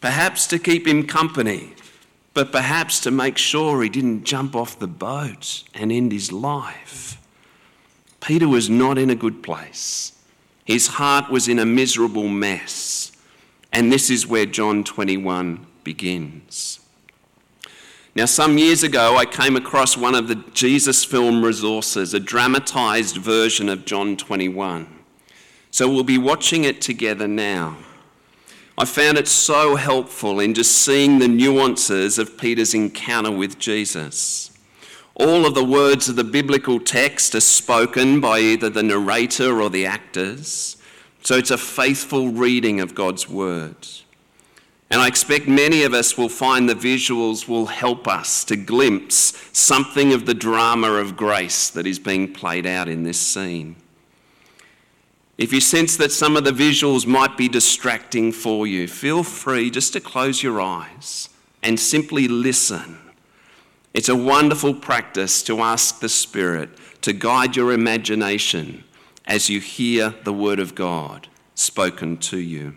perhaps 0.00 0.46
to 0.48 0.58
keep 0.58 0.86
him 0.86 1.06
company 1.06 1.74
but 2.34 2.52
perhaps 2.52 3.00
to 3.00 3.10
make 3.10 3.36
sure 3.36 3.82
he 3.82 3.88
didn't 3.88 4.24
jump 4.24 4.54
off 4.54 4.78
the 4.78 4.86
boat 4.86 5.64
and 5.74 5.90
end 5.90 6.12
his 6.12 6.30
life. 6.30 7.20
Peter 8.20 8.48
was 8.48 8.70
not 8.70 8.98
in 8.98 9.10
a 9.10 9.14
good 9.14 9.42
place. 9.42 10.12
His 10.64 10.88
heart 10.88 11.30
was 11.30 11.48
in 11.48 11.58
a 11.58 11.66
miserable 11.66 12.28
mess. 12.28 13.12
And 13.72 13.90
this 13.90 14.10
is 14.10 14.26
where 14.26 14.46
John 14.46 14.84
21 14.84 15.66
begins. 15.84 16.80
Now, 18.16 18.24
some 18.24 18.58
years 18.58 18.82
ago, 18.82 19.16
I 19.16 19.24
came 19.24 19.54
across 19.54 19.96
one 19.96 20.16
of 20.16 20.26
the 20.26 20.42
Jesus 20.52 21.04
film 21.04 21.44
resources, 21.44 22.12
a 22.12 22.18
dramatised 22.18 23.16
version 23.16 23.68
of 23.68 23.84
John 23.84 24.16
21. 24.16 24.88
So 25.70 25.88
we'll 25.88 26.02
be 26.02 26.18
watching 26.18 26.64
it 26.64 26.80
together 26.80 27.28
now. 27.28 27.76
I 28.76 28.84
found 28.84 29.16
it 29.16 29.28
so 29.28 29.76
helpful 29.76 30.40
in 30.40 30.54
just 30.54 30.72
seeing 30.72 31.20
the 31.20 31.28
nuances 31.28 32.18
of 32.18 32.36
Peter's 32.36 32.74
encounter 32.74 33.30
with 33.30 33.60
Jesus. 33.60 34.50
All 35.14 35.46
of 35.46 35.54
the 35.54 35.64
words 35.64 36.08
of 36.08 36.16
the 36.16 36.24
biblical 36.24 36.80
text 36.80 37.36
are 37.36 37.40
spoken 37.40 38.20
by 38.20 38.40
either 38.40 38.70
the 38.70 38.82
narrator 38.82 39.62
or 39.62 39.70
the 39.70 39.86
actors, 39.86 40.76
so 41.22 41.36
it's 41.36 41.50
a 41.52 41.58
faithful 41.58 42.30
reading 42.30 42.80
of 42.80 42.94
God's 42.94 43.28
words. 43.28 44.04
And 44.90 45.00
I 45.00 45.06
expect 45.06 45.46
many 45.46 45.84
of 45.84 45.94
us 45.94 46.18
will 46.18 46.28
find 46.28 46.68
the 46.68 46.74
visuals 46.74 47.46
will 47.46 47.66
help 47.66 48.08
us 48.08 48.44
to 48.44 48.56
glimpse 48.56 49.40
something 49.52 50.12
of 50.12 50.26
the 50.26 50.34
drama 50.34 50.94
of 50.94 51.16
grace 51.16 51.70
that 51.70 51.86
is 51.86 52.00
being 52.00 52.32
played 52.32 52.66
out 52.66 52.88
in 52.88 53.04
this 53.04 53.20
scene. 53.20 53.76
If 55.38 55.52
you 55.52 55.60
sense 55.60 55.96
that 55.96 56.12
some 56.12 56.36
of 56.36 56.44
the 56.44 56.50
visuals 56.50 57.06
might 57.06 57.36
be 57.36 57.48
distracting 57.48 58.32
for 58.32 58.66
you, 58.66 58.88
feel 58.88 59.22
free 59.22 59.70
just 59.70 59.92
to 59.92 60.00
close 60.00 60.42
your 60.42 60.60
eyes 60.60 61.28
and 61.62 61.78
simply 61.78 62.26
listen. 62.26 62.98
It's 63.94 64.08
a 64.08 64.16
wonderful 64.16 64.74
practice 64.74 65.42
to 65.44 65.60
ask 65.60 66.00
the 66.00 66.08
Spirit 66.08 66.70
to 67.02 67.12
guide 67.12 67.56
your 67.56 67.72
imagination 67.72 68.84
as 69.26 69.48
you 69.48 69.60
hear 69.60 70.14
the 70.24 70.32
Word 70.32 70.58
of 70.58 70.74
God 70.74 71.28
spoken 71.54 72.16
to 72.18 72.38
you. 72.38 72.74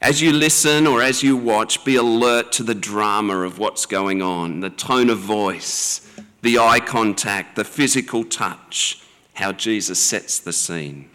As 0.00 0.22
you 0.22 0.32
listen 0.32 0.86
or 0.86 1.02
as 1.02 1.22
you 1.22 1.36
watch, 1.36 1.84
be 1.84 1.96
alert 1.96 2.52
to 2.52 2.62
the 2.62 2.74
drama 2.74 3.40
of 3.40 3.58
what's 3.58 3.84
going 3.84 4.22
on, 4.22 4.60
the 4.60 4.70
tone 4.70 5.10
of 5.10 5.18
voice, 5.18 6.00
the 6.42 6.58
eye 6.58 6.80
contact, 6.80 7.56
the 7.56 7.64
physical 7.64 8.24
touch 8.24 9.00
how 9.40 9.52
Jesus 9.52 9.98
sets 9.98 10.38
the 10.38 10.52
scene. 10.52 11.08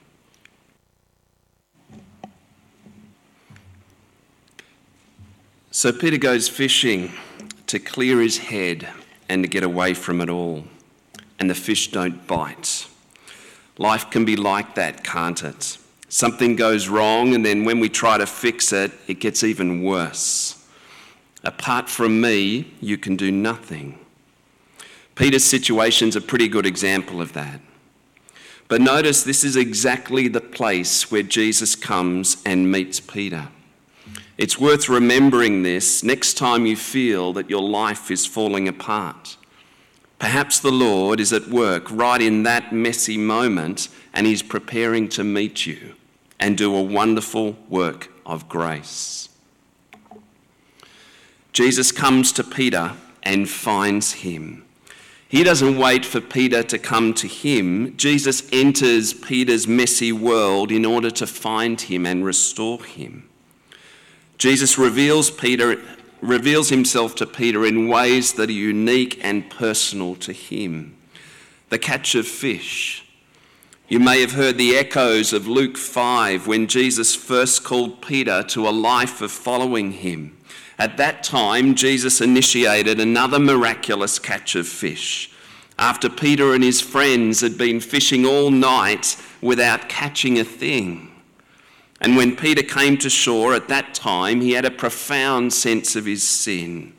So 5.69 5.91
Peter 5.91 6.17
goes 6.17 6.49
fishing 6.49 7.11
to 7.67 7.77
clear 7.77 8.19
his 8.21 8.37
head 8.39 8.87
and 9.29 9.43
to 9.43 9.49
get 9.49 9.63
away 9.63 9.93
from 9.93 10.21
it 10.21 10.29
all, 10.29 10.63
and 11.39 11.49
the 11.49 11.55
fish 11.55 11.91
don't 11.91 12.25
bite. 12.25 12.87
Life 13.77 14.09
can 14.09 14.25
be 14.25 14.35
like 14.35 14.75
that, 14.75 15.03
can't 15.03 15.43
it? 15.43 15.77
Something 16.15 16.55
goes 16.55 16.87
wrong, 16.87 17.35
and 17.35 17.45
then 17.45 17.65
when 17.65 17.81
we 17.81 17.89
try 17.89 18.17
to 18.17 18.25
fix 18.25 18.71
it, 18.71 18.93
it 19.05 19.19
gets 19.19 19.43
even 19.43 19.83
worse. 19.83 20.65
Apart 21.43 21.89
from 21.89 22.21
me, 22.21 22.73
you 22.79 22.97
can 22.97 23.17
do 23.17 23.33
nothing. 23.33 23.99
Peter's 25.15 25.43
situation's 25.43 26.15
a 26.15 26.21
pretty 26.21 26.47
good 26.47 26.65
example 26.65 27.19
of 27.19 27.33
that. 27.33 27.59
But 28.69 28.79
notice 28.79 29.23
this 29.23 29.43
is 29.43 29.57
exactly 29.57 30.29
the 30.29 30.39
place 30.39 31.11
where 31.11 31.21
Jesus 31.21 31.75
comes 31.75 32.41
and 32.45 32.71
meets 32.71 33.01
Peter. 33.01 33.49
It's 34.37 34.57
worth 34.57 34.87
remembering 34.87 35.63
this 35.63 36.01
next 36.01 36.35
time 36.35 36.65
you 36.65 36.77
feel 36.77 37.33
that 37.33 37.49
your 37.49 37.61
life 37.61 38.09
is 38.09 38.25
falling 38.25 38.69
apart. 38.69 39.35
Perhaps 40.17 40.61
the 40.61 40.71
Lord 40.71 41.19
is 41.19 41.33
at 41.33 41.49
work 41.49 41.91
right 41.91 42.21
in 42.21 42.43
that 42.43 42.71
messy 42.71 43.17
moment 43.17 43.89
and 44.13 44.25
He's 44.25 44.41
preparing 44.41 45.09
to 45.09 45.25
meet 45.25 45.65
you 45.65 45.95
and 46.39 46.57
do 46.57 46.75
a 46.75 46.81
wonderful 46.81 47.55
work 47.69 48.11
of 48.25 48.49
grace. 48.49 49.29
Jesus 51.53 51.91
comes 51.91 52.31
to 52.33 52.43
Peter 52.43 52.93
and 53.23 53.49
finds 53.49 54.13
him. 54.13 54.65
He 55.27 55.43
doesn't 55.43 55.77
wait 55.77 56.05
for 56.05 56.21
Peter 56.21 56.63
to 56.63 56.77
come 56.77 57.13
to 57.15 57.27
him. 57.27 57.97
Jesus 57.97 58.47
enters 58.51 59.13
Peter's 59.13 59.67
messy 59.67 60.11
world 60.11 60.71
in 60.71 60.85
order 60.85 61.09
to 61.11 61.25
find 61.25 61.81
him 61.81 62.05
and 62.05 62.23
restore 62.23 62.83
him. 62.83 63.27
Jesus 64.37 64.77
reveals 64.77 65.31
Peter 65.31 65.81
reveals 66.21 66.69
himself 66.69 67.15
to 67.15 67.25
Peter 67.25 67.65
in 67.65 67.87
ways 67.87 68.33
that 68.33 68.49
are 68.49 68.53
unique 68.53 69.19
and 69.23 69.49
personal 69.49 70.15
to 70.15 70.33
him. 70.33 70.95
the 71.69 71.79
catch 71.79 72.15
of 72.15 72.27
fish. 72.27 73.04
You 73.87 73.99
may 73.99 74.21
have 74.21 74.31
heard 74.31 74.57
the 74.57 74.75
echoes 74.75 75.31
of 75.31 75.47
Luke 75.47 75.77
5 75.77 76.47
when 76.47 76.65
Jesus 76.65 77.13
first 77.13 77.63
called 77.63 78.01
Peter 78.01 78.41
to 78.41 78.67
a 78.67 78.71
life 78.71 79.21
of 79.21 79.31
following 79.31 79.91
him. 79.91 80.35
At 80.79 80.97
that 80.97 81.21
time, 81.21 81.75
Jesus 81.75 82.19
initiated 82.19 82.99
another 82.99 83.37
miraculous 83.37 84.17
catch 84.17 84.55
of 84.55 84.67
fish. 84.67 85.31
After 85.77 86.09
Peter 86.09 86.55
and 86.55 86.63
his 86.63 86.81
friends 86.81 87.41
had 87.41 87.59
been 87.59 87.79
fishing 87.79 88.25
all 88.25 88.49
night 88.49 89.21
without 89.39 89.87
catching 89.87 90.39
a 90.39 90.43
thing. 90.43 91.11
And 92.01 92.17
when 92.17 92.35
Peter 92.35 92.63
came 92.63 92.97
to 92.97 93.09
shore 93.09 93.53
at 93.53 93.67
that 93.67 93.93
time, 93.93 94.41
he 94.41 94.53
had 94.53 94.65
a 94.65 94.71
profound 94.71 95.53
sense 95.53 95.95
of 95.95 96.05
his 96.05 96.23
sin. 96.23 96.93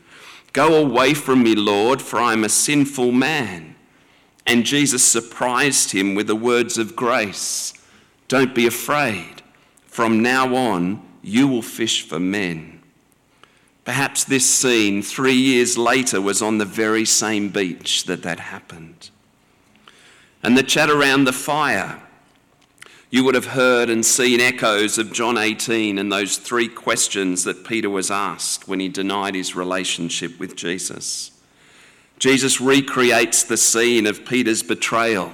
Go 0.53 0.81
away 0.81 1.15
from 1.15 1.43
me, 1.43 1.57
Lord, 1.57 2.01
for 2.01 2.21
I 2.21 2.33
am 2.33 2.45
a 2.45 2.49
sinful 2.49 3.11
man. 3.11 3.76
And 4.47 4.65
Jesus 4.65 5.05
surprised 5.05 5.91
him 5.91 6.15
with 6.15 6.29
the 6.29 6.37
words 6.37 6.79
of 6.79 6.97
grace 6.97 7.73
Don't 8.29 8.55
be 8.55 8.67
afraid. 8.67 9.43
From 9.87 10.23
now 10.23 10.55
on, 10.55 11.03
you 11.23 11.49
will 11.49 11.63
fish 11.63 12.03
for 12.07 12.21
men. 12.21 12.81
Perhaps 13.85 14.25
this 14.25 14.45
scene 14.45 15.01
three 15.01 15.35
years 15.35 15.79
later 15.79 16.21
was 16.21 16.43
on 16.43 16.59
the 16.59 16.65
very 16.65 17.05
same 17.05 17.49
beach 17.49 18.05
that 18.05 18.23
that 18.25 18.41
happened. 18.41 19.11
And 20.43 20.59
the 20.59 20.63
chat 20.63 20.91
around 20.91 21.25
the 21.25 21.33
fire, 21.33 22.03
you 23.11 23.25
would 23.25 23.37
have 23.37 23.47
heard 23.47 23.89
and 23.89 24.05
seen 24.05 24.41
echoes 24.41 24.99
of 24.99 25.13
John 25.13 25.39
18 25.39 25.99
and 25.99 26.13
those 26.13 26.37
three 26.37 26.69
questions 26.69 27.45
that 27.45 27.65
Peter 27.65 27.89
was 27.89 28.11
asked 28.11 28.67
when 28.67 28.81
he 28.81 28.89
denied 28.89 29.35
his 29.35 29.57
relationship 29.57 30.39
with 30.39 30.57
Jesus. 30.57 31.31
Jesus 32.19 32.61
recreates 32.61 33.43
the 33.43 33.57
scene 33.57 34.07
of 34.07 34.25
Peter's 34.25 34.63
betrayal 34.63 35.33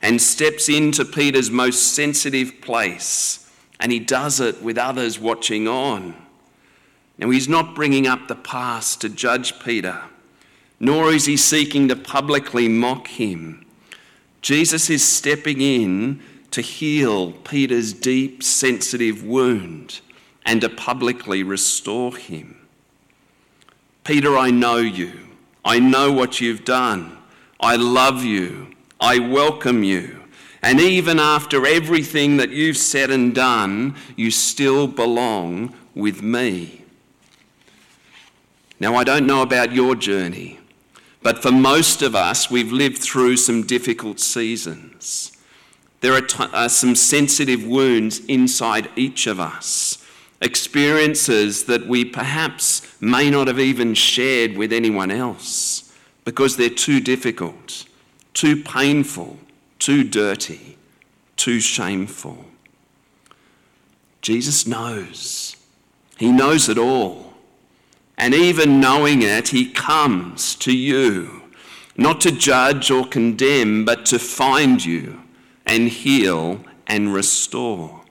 and 0.00 0.20
steps 0.20 0.68
into 0.68 1.04
Peter's 1.04 1.50
most 1.50 1.94
sensitive 1.94 2.60
place, 2.60 3.50
and 3.80 3.92
he 3.92 3.98
does 3.98 4.40
it 4.40 4.62
with 4.62 4.78
others 4.78 5.18
watching 5.18 5.68
on. 5.68 6.14
Now, 7.18 7.30
he's 7.30 7.48
not 7.48 7.74
bringing 7.74 8.06
up 8.06 8.28
the 8.28 8.36
past 8.36 9.00
to 9.00 9.08
judge 9.08 9.58
Peter, 9.60 10.02
nor 10.78 11.12
is 11.12 11.26
he 11.26 11.36
seeking 11.36 11.88
to 11.88 11.96
publicly 11.96 12.68
mock 12.68 13.08
him. 13.08 13.66
Jesus 14.40 14.88
is 14.88 15.04
stepping 15.04 15.60
in 15.60 16.22
to 16.52 16.60
heal 16.62 17.32
Peter's 17.32 17.92
deep, 17.92 18.42
sensitive 18.42 19.24
wound 19.24 20.00
and 20.46 20.60
to 20.60 20.68
publicly 20.68 21.42
restore 21.42 22.16
him. 22.16 22.56
Peter, 24.04 24.38
I 24.38 24.50
know 24.50 24.76
you. 24.76 25.27
I 25.68 25.80
know 25.80 26.10
what 26.10 26.40
you've 26.40 26.64
done. 26.64 27.18
I 27.60 27.76
love 27.76 28.24
you. 28.24 28.70
I 28.98 29.18
welcome 29.18 29.84
you. 29.84 30.22
And 30.62 30.80
even 30.80 31.18
after 31.20 31.66
everything 31.66 32.38
that 32.38 32.48
you've 32.48 32.78
said 32.78 33.10
and 33.10 33.34
done, 33.34 33.94
you 34.16 34.30
still 34.30 34.86
belong 34.86 35.74
with 35.94 36.22
me. 36.22 36.86
Now, 38.80 38.94
I 38.94 39.04
don't 39.04 39.26
know 39.26 39.42
about 39.42 39.72
your 39.72 39.94
journey, 39.94 40.58
but 41.22 41.42
for 41.42 41.52
most 41.52 42.00
of 42.00 42.14
us, 42.16 42.50
we've 42.50 42.72
lived 42.72 42.96
through 42.96 43.36
some 43.36 43.66
difficult 43.66 44.20
seasons. 44.20 45.36
There 46.00 46.14
are, 46.14 46.22
t- 46.22 46.44
uh, 46.50 46.68
some 46.68 46.94
sensitive 46.94 47.62
wounds 47.66 48.20
inside 48.20 48.88
each 48.96 49.26
of 49.26 49.38
us, 49.38 49.97
experiences 50.40 51.64
that 51.64 51.86
we 51.86 52.04
perhaps 52.04 53.00
may 53.00 53.30
not 53.30 53.48
have 53.48 53.58
even 53.58 53.94
shared 53.94 54.56
with 54.56 54.72
anyone 54.72 55.10
else 55.10 55.92
because 56.24 56.56
they're 56.56 56.70
too 56.70 57.00
difficult, 57.00 57.86
too 58.34 58.62
painful, 58.62 59.38
too 59.78 60.04
dirty, 60.04 60.76
too 61.36 61.60
shameful. 61.60 62.44
Jesus 64.20 64.66
knows. 64.66 65.56
He 66.18 66.30
knows 66.30 66.68
it 66.68 66.78
all. 66.78 67.34
And 68.16 68.34
even 68.34 68.80
knowing 68.80 69.22
it, 69.22 69.48
He 69.48 69.70
comes 69.70 70.56
to 70.56 70.76
you, 70.76 71.42
not 71.96 72.20
to 72.22 72.32
judge 72.32 72.90
or 72.90 73.06
condemn, 73.06 73.84
but 73.84 74.04
to 74.06 74.18
find 74.18 74.84
you 74.84 75.22
and 75.64 75.88
heal 75.88 76.64
and 76.86 77.14
restore. 77.14 78.02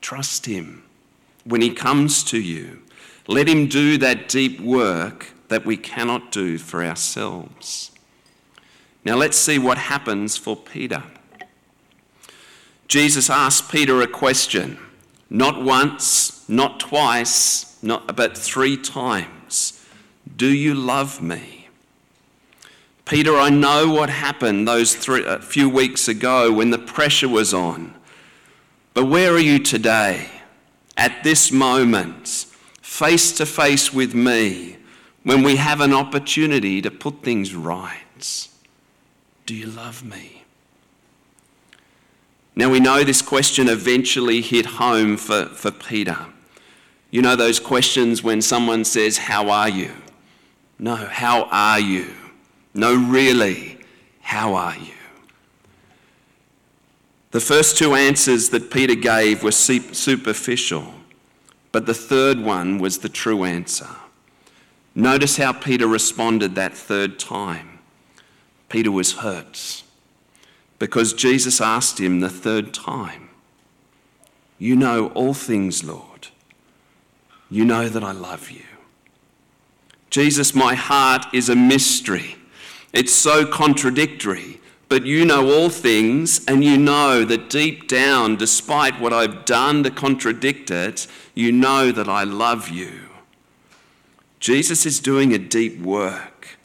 Trust 0.00 0.46
Him 0.46 0.82
when 1.48 1.62
He 1.62 1.70
comes 1.70 2.22
to 2.24 2.40
you. 2.40 2.82
Let 3.26 3.48
Him 3.48 3.66
do 3.66 3.98
that 3.98 4.28
deep 4.28 4.60
work 4.60 5.32
that 5.48 5.64
we 5.64 5.76
cannot 5.76 6.30
do 6.30 6.58
for 6.58 6.84
ourselves. 6.84 7.90
Now 9.04 9.16
let's 9.16 9.36
see 9.36 9.58
what 9.58 9.78
happens 9.78 10.36
for 10.36 10.54
Peter. 10.54 11.02
Jesus 12.86 13.28
asked 13.28 13.70
Peter 13.70 14.00
a 14.00 14.06
question, 14.06 14.78
not 15.30 15.62
once, 15.62 16.48
not 16.48 16.80
twice, 16.80 17.82
not, 17.82 18.16
but 18.16 18.36
three 18.36 18.76
times. 18.76 19.84
Do 20.36 20.46
you 20.46 20.74
love 20.74 21.22
me? 21.22 21.68
Peter, 23.04 23.36
I 23.36 23.48
know 23.48 23.90
what 23.90 24.10
happened 24.10 24.68
those 24.68 24.94
three, 24.94 25.24
a 25.24 25.40
few 25.40 25.68
weeks 25.68 26.08
ago 26.08 26.52
when 26.52 26.70
the 26.70 26.78
pressure 26.78 27.28
was 27.28 27.54
on. 27.54 27.94
But 28.92 29.06
where 29.06 29.32
are 29.32 29.38
you 29.38 29.58
today, 29.58 30.28
at 30.98 31.24
this 31.24 31.50
moment? 31.50 32.44
face 32.98 33.30
to 33.30 33.46
face 33.46 33.92
with 33.92 34.12
me 34.12 34.76
when 35.22 35.44
we 35.44 35.54
have 35.54 35.80
an 35.80 35.92
opportunity 35.92 36.82
to 36.82 36.90
put 36.90 37.22
things 37.22 37.54
right. 37.54 38.48
Do 39.46 39.54
you 39.54 39.66
love 39.66 40.02
me? 40.02 40.42
Now 42.56 42.70
we 42.70 42.80
know 42.80 43.04
this 43.04 43.22
question 43.22 43.68
eventually 43.68 44.40
hit 44.40 44.66
home 44.66 45.16
for, 45.16 45.46
for 45.46 45.70
Peter. 45.70 46.26
You 47.12 47.22
know 47.22 47.36
those 47.36 47.60
questions 47.60 48.24
when 48.24 48.42
someone 48.42 48.84
says, 48.84 49.16
How 49.16 49.48
are 49.48 49.68
you? 49.68 49.92
No, 50.78 50.96
how 50.96 51.44
are 51.52 51.78
you? 51.78 52.12
No, 52.74 52.96
really, 52.96 53.78
how 54.20 54.54
are 54.54 54.76
you? 54.76 54.97
The 57.30 57.40
first 57.40 57.76
two 57.76 57.94
answers 57.94 58.48
that 58.50 58.70
Peter 58.70 58.94
gave 58.94 59.42
were 59.42 59.52
superficial. 59.52 60.94
But 61.72 61.86
the 61.86 61.94
third 61.94 62.40
one 62.40 62.78
was 62.78 62.98
the 62.98 63.08
true 63.08 63.44
answer. 63.44 63.88
Notice 64.94 65.36
how 65.36 65.52
Peter 65.52 65.86
responded 65.86 66.54
that 66.54 66.74
third 66.74 67.18
time. 67.18 67.78
Peter 68.68 68.90
was 68.90 69.18
hurt 69.18 69.82
because 70.78 71.12
Jesus 71.12 71.60
asked 71.60 72.00
him 72.00 72.20
the 72.20 72.30
third 72.30 72.72
time, 72.72 73.28
You 74.58 74.76
know 74.76 75.08
all 75.08 75.34
things, 75.34 75.84
Lord. 75.84 76.28
You 77.50 77.64
know 77.64 77.88
that 77.88 78.04
I 78.04 78.12
love 78.12 78.50
you. 78.50 78.64
Jesus, 80.10 80.54
my 80.54 80.74
heart 80.74 81.26
is 81.32 81.48
a 81.48 81.56
mystery. 81.56 82.36
It's 82.92 83.12
so 83.12 83.46
contradictory. 83.46 84.60
But 84.88 85.04
you 85.04 85.26
know 85.26 85.52
all 85.52 85.68
things, 85.68 86.44
and 86.46 86.64
you 86.64 86.78
know 86.78 87.24
that 87.24 87.50
deep 87.50 87.88
down, 87.88 88.36
despite 88.36 88.98
what 88.98 89.12
I've 89.12 89.44
done 89.44 89.82
to 89.82 89.90
contradict 89.90 90.70
it, 90.70 91.06
you 91.34 91.52
know 91.52 91.92
that 91.92 92.08
I 92.08 92.24
love 92.24 92.70
you. 92.70 93.10
Jesus 94.40 94.86
is 94.86 94.98
doing 94.98 95.34
a 95.34 95.38
deep 95.38 95.78
work. 95.80 96.56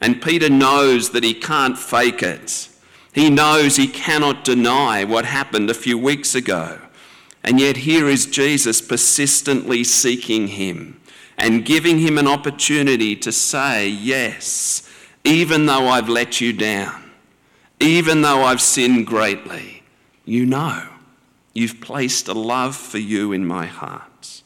And 0.00 0.20
Peter 0.20 0.50
knows 0.50 1.10
that 1.10 1.22
he 1.22 1.34
can't 1.34 1.78
fake 1.78 2.22
it. 2.22 2.68
He 3.12 3.30
knows 3.30 3.76
he 3.76 3.86
cannot 3.86 4.44
deny 4.44 5.04
what 5.04 5.24
happened 5.24 5.70
a 5.70 5.74
few 5.74 5.96
weeks 5.96 6.34
ago. 6.34 6.80
And 7.44 7.60
yet, 7.60 7.78
here 7.78 8.08
is 8.08 8.26
Jesus 8.26 8.82
persistently 8.82 9.84
seeking 9.84 10.48
him 10.48 11.00
and 11.38 11.64
giving 11.64 12.00
him 12.00 12.18
an 12.18 12.26
opportunity 12.26 13.14
to 13.16 13.30
say, 13.30 13.88
Yes, 13.88 14.90
even 15.22 15.66
though 15.66 15.86
I've 15.86 16.08
let 16.08 16.40
you 16.40 16.52
down 16.52 17.05
even 17.80 18.22
though 18.22 18.42
I've 18.42 18.60
sinned 18.60 19.06
greatly, 19.06 19.82
you 20.24 20.46
know 20.46 20.88
you've 21.56 21.80
placed 21.80 22.28
a 22.28 22.34
love 22.34 22.76
for 22.76 22.98
you 22.98 23.32
in 23.32 23.46
my 23.46 23.64
heart. 23.64 24.42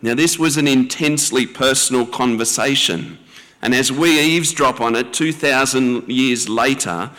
Now, 0.00 0.14
this 0.14 0.38
was 0.38 0.56
an 0.56 0.66
intensely 0.66 1.46
personal 1.46 2.06
conversation, 2.06 3.18
and 3.62 3.74
as 3.74 3.92
we 3.92 4.18
eavesdrop 4.18 4.80
on 4.80 4.96
it 4.96 5.12
2,000 5.12 6.08
years 6.08 6.48
later, 6.48 7.10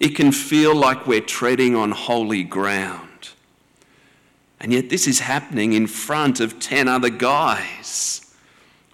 it 0.00 0.10
can 0.10 0.32
feel 0.32 0.74
like 0.74 1.06
we're 1.06 1.20
treading 1.20 1.76
on 1.76 1.90
holy 1.90 2.42
ground. 2.42 3.30
And 4.60 4.72
yet, 4.72 4.88
this 4.88 5.06
is 5.06 5.20
happening 5.20 5.74
in 5.74 5.86
front 5.86 6.40
of 6.40 6.58
10 6.58 6.88
other 6.88 7.10
guys. 7.10 8.34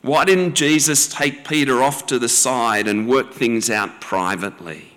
Why 0.03 0.25
didn't 0.25 0.55
Jesus 0.55 1.09
take 1.09 1.47
Peter 1.47 1.83
off 1.83 2.07
to 2.07 2.19
the 2.19 2.29
side 2.29 2.89
and 2.89 3.09
work 3.09 3.33
things 3.33 3.71
out 3.71 4.01
privately? 4.01 4.90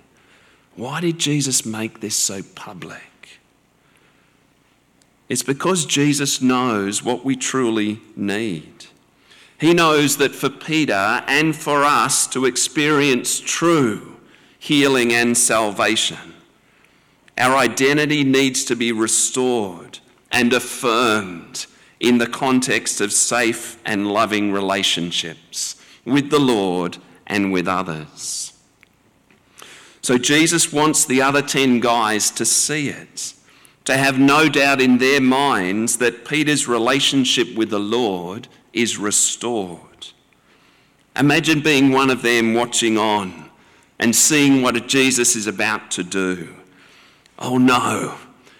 Why 0.75 1.01
did 1.01 1.19
Jesus 1.19 1.65
make 1.65 1.99
this 1.99 2.15
so 2.15 2.41
public? 2.55 3.01
It's 5.29 5.43
because 5.43 5.85
Jesus 5.85 6.41
knows 6.41 7.03
what 7.03 7.23
we 7.23 7.35
truly 7.35 8.01
need. 8.15 8.85
He 9.57 9.73
knows 9.73 10.17
that 10.17 10.35
for 10.35 10.49
Peter 10.49 11.23
and 11.27 11.55
for 11.55 11.83
us 11.83 12.27
to 12.27 12.45
experience 12.45 13.39
true, 13.39 14.17
healing, 14.59 15.13
and 15.13 15.37
salvation. 15.37 16.33
Our 17.37 17.55
identity 17.55 18.23
needs 18.23 18.65
to 18.65 18.75
be 18.75 18.91
restored 18.91 19.99
and 20.31 20.53
affirmed 20.53 21.67
in 21.99 22.17
the 22.17 22.27
context 22.27 22.99
of 22.99 23.13
safe 23.13 23.79
and 23.85 24.11
loving 24.11 24.51
relationships 24.51 25.75
with 26.05 26.29
the 26.29 26.39
Lord 26.39 26.97
and 27.25 27.53
with 27.53 27.67
others. 27.67 28.52
So 30.03 30.17
Jesus 30.17 30.73
wants 30.73 31.05
the 31.05 31.21
other 31.21 31.41
10 31.41 31.79
guys 31.79 32.29
to 32.31 32.43
see 32.43 32.89
it, 32.89 33.33
to 33.85 33.95
have 33.95 34.19
no 34.19 34.49
doubt 34.49 34.81
in 34.81 34.97
their 34.97 35.21
minds 35.21 35.97
that 35.97 36.25
Peter's 36.25 36.67
relationship 36.67 37.55
with 37.55 37.69
the 37.69 37.79
Lord 37.79 38.49
is 38.73 38.97
restored. 38.97 39.79
Imagine 41.15 41.61
being 41.61 41.91
one 41.91 42.09
of 42.09 42.21
them 42.21 42.53
watching 42.53 42.97
on 42.97 43.49
and 43.97 44.13
seeing 44.13 44.61
what 44.61 44.87
Jesus 44.87 45.37
is 45.37 45.47
about 45.47 45.89
to 45.91 46.03
do. 46.03 46.53
Oh 47.39 47.57
no, 47.57 48.17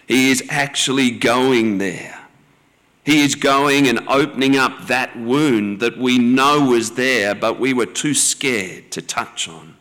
he 0.08 0.30
is 0.30 0.42
actually 0.48 1.10
going 1.10 1.76
there. 1.76 2.26
He 3.04 3.22
is 3.22 3.34
going 3.34 3.86
and 3.86 4.08
opening 4.08 4.56
up 4.56 4.86
that 4.86 5.14
wound 5.14 5.80
that 5.80 5.98
we 5.98 6.18
know 6.18 6.64
was 6.64 6.92
there, 6.92 7.34
but 7.34 7.60
we 7.60 7.74
were 7.74 7.84
too 7.84 8.14
scared 8.14 8.90
to 8.92 9.02
touch 9.02 9.46
on. 9.46 9.76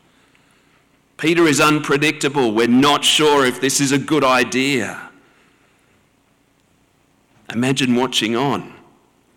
Peter 1.23 1.47
is 1.47 1.61
unpredictable. 1.61 2.51
We're 2.51 2.67
not 2.67 3.05
sure 3.05 3.45
if 3.45 3.61
this 3.61 3.79
is 3.79 3.93
a 3.93 3.97
good 3.97 4.25
idea. 4.25 5.09
Imagine 7.49 7.95
watching 7.95 8.35
on 8.35 8.73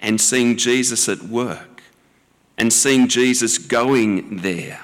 and 0.00 0.20
seeing 0.20 0.56
Jesus 0.56 1.08
at 1.08 1.22
work 1.22 1.84
and 2.58 2.72
seeing 2.72 3.06
Jesus 3.06 3.56
going 3.56 4.38
there. 4.38 4.80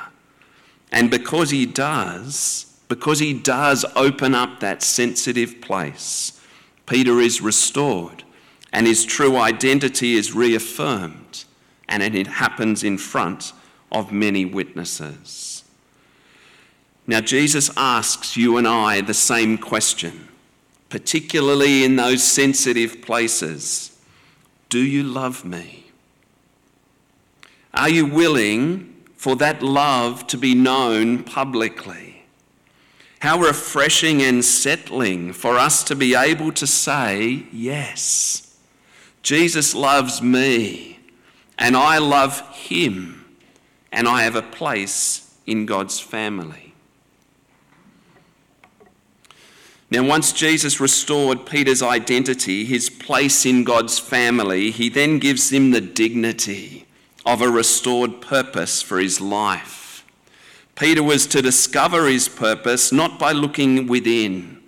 And 0.92 1.10
because 1.10 1.50
he 1.50 1.66
does, 1.66 2.78
because 2.86 3.18
he 3.18 3.34
does 3.34 3.84
open 3.96 4.32
up 4.32 4.60
that 4.60 4.80
sensitive 4.80 5.60
place, 5.60 6.40
Peter 6.86 7.18
is 7.18 7.40
restored 7.40 8.22
and 8.72 8.86
his 8.86 9.04
true 9.04 9.36
identity 9.38 10.14
is 10.14 10.36
reaffirmed, 10.36 11.46
and 11.88 12.04
it 12.04 12.28
happens 12.28 12.84
in 12.84 12.96
front 12.96 13.52
of 13.90 14.12
many 14.12 14.44
witnesses. 14.44 15.51
Now, 17.12 17.20
Jesus 17.20 17.70
asks 17.76 18.38
you 18.38 18.56
and 18.56 18.66
I 18.66 19.02
the 19.02 19.12
same 19.12 19.58
question, 19.58 20.28
particularly 20.88 21.84
in 21.84 21.96
those 21.96 22.22
sensitive 22.22 23.02
places 23.02 24.00
Do 24.70 24.78
you 24.78 25.02
love 25.02 25.44
me? 25.44 25.92
Are 27.74 27.90
you 27.90 28.06
willing 28.06 28.96
for 29.14 29.36
that 29.36 29.62
love 29.62 30.26
to 30.28 30.38
be 30.38 30.54
known 30.54 31.22
publicly? 31.22 32.24
How 33.20 33.38
refreshing 33.38 34.22
and 34.22 34.42
settling 34.42 35.34
for 35.34 35.58
us 35.58 35.84
to 35.84 35.94
be 35.94 36.14
able 36.14 36.50
to 36.52 36.66
say 36.66 37.44
yes. 37.52 38.56
Jesus 39.22 39.74
loves 39.74 40.22
me, 40.22 40.98
and 41.58 41.76
I 41.76 41.98
love 41.98 42.40
him, 42.56 43.26
and 43.92 44.08
I 44.08 44.22
have 44.22 44.34
a 44.34 44.40
place 44.40 45.36
in 45.46 45.66
God's 45.66 46.00
family. 46.00 46.71
Now, 49.92 50.04
once 50.04 50.32
Jesus 50.32 50.80
restored 50.80 51.44
Peter's 51.44 51.82
identity, 51.82 52.64
his 52.64 52.88
place 52.88 53.44
in 53.44 53.62
God's 53.62 53.98
family, 53.98 54.70
he 54.70 54.88
then 54.88 55.18
gives 55.18 55.52
him 55.52 55.70
the 55.70 55.82
dignity 55.82 56.86
of 57.26 57.42
a 57.42 57.50
restored 57.50 58.22
purpose 58.22 58.80
for 58.80 58.98
his 58.98 59.20
life. 59.20 60.02
Peter 60.76 61.02
was 61.02 61.26
to 61.26 61.42
discover 61.42 62.06
his 62.06 62.26
purpose 62.26 62.90
not 62.90 63.18
by 63.18 63.32
looking 63.32 63.86
within, 63.86 64.62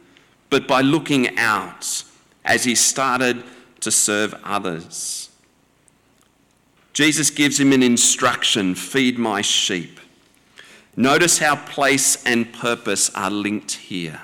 but 0.51 0.69
by 0.69 0.83
looking 0.83 1.39
out 1.39 2.05
as 2.45 2.65
he 2.65 2.75
started 2.75 3.43
to 3.81 3.91
serve 3.91 4.35
others. 4.45 5.31
Jesus 6.93 7.31
gives 7.31 7.59
him 7.59 7.73
an 7.73 7.83
instruction 7.83 8.75
feed 8.75 9.19
my 9.19 9.41
sheep. 9.41 10.01
Notice 10.97 11.39
how 11.39 11.57
place 11.57 12.23
and 12.27 12.53
purpose 12.53 13.09
are 13.15 13.31
linked 13.31 13.73
here. 13.73 14.21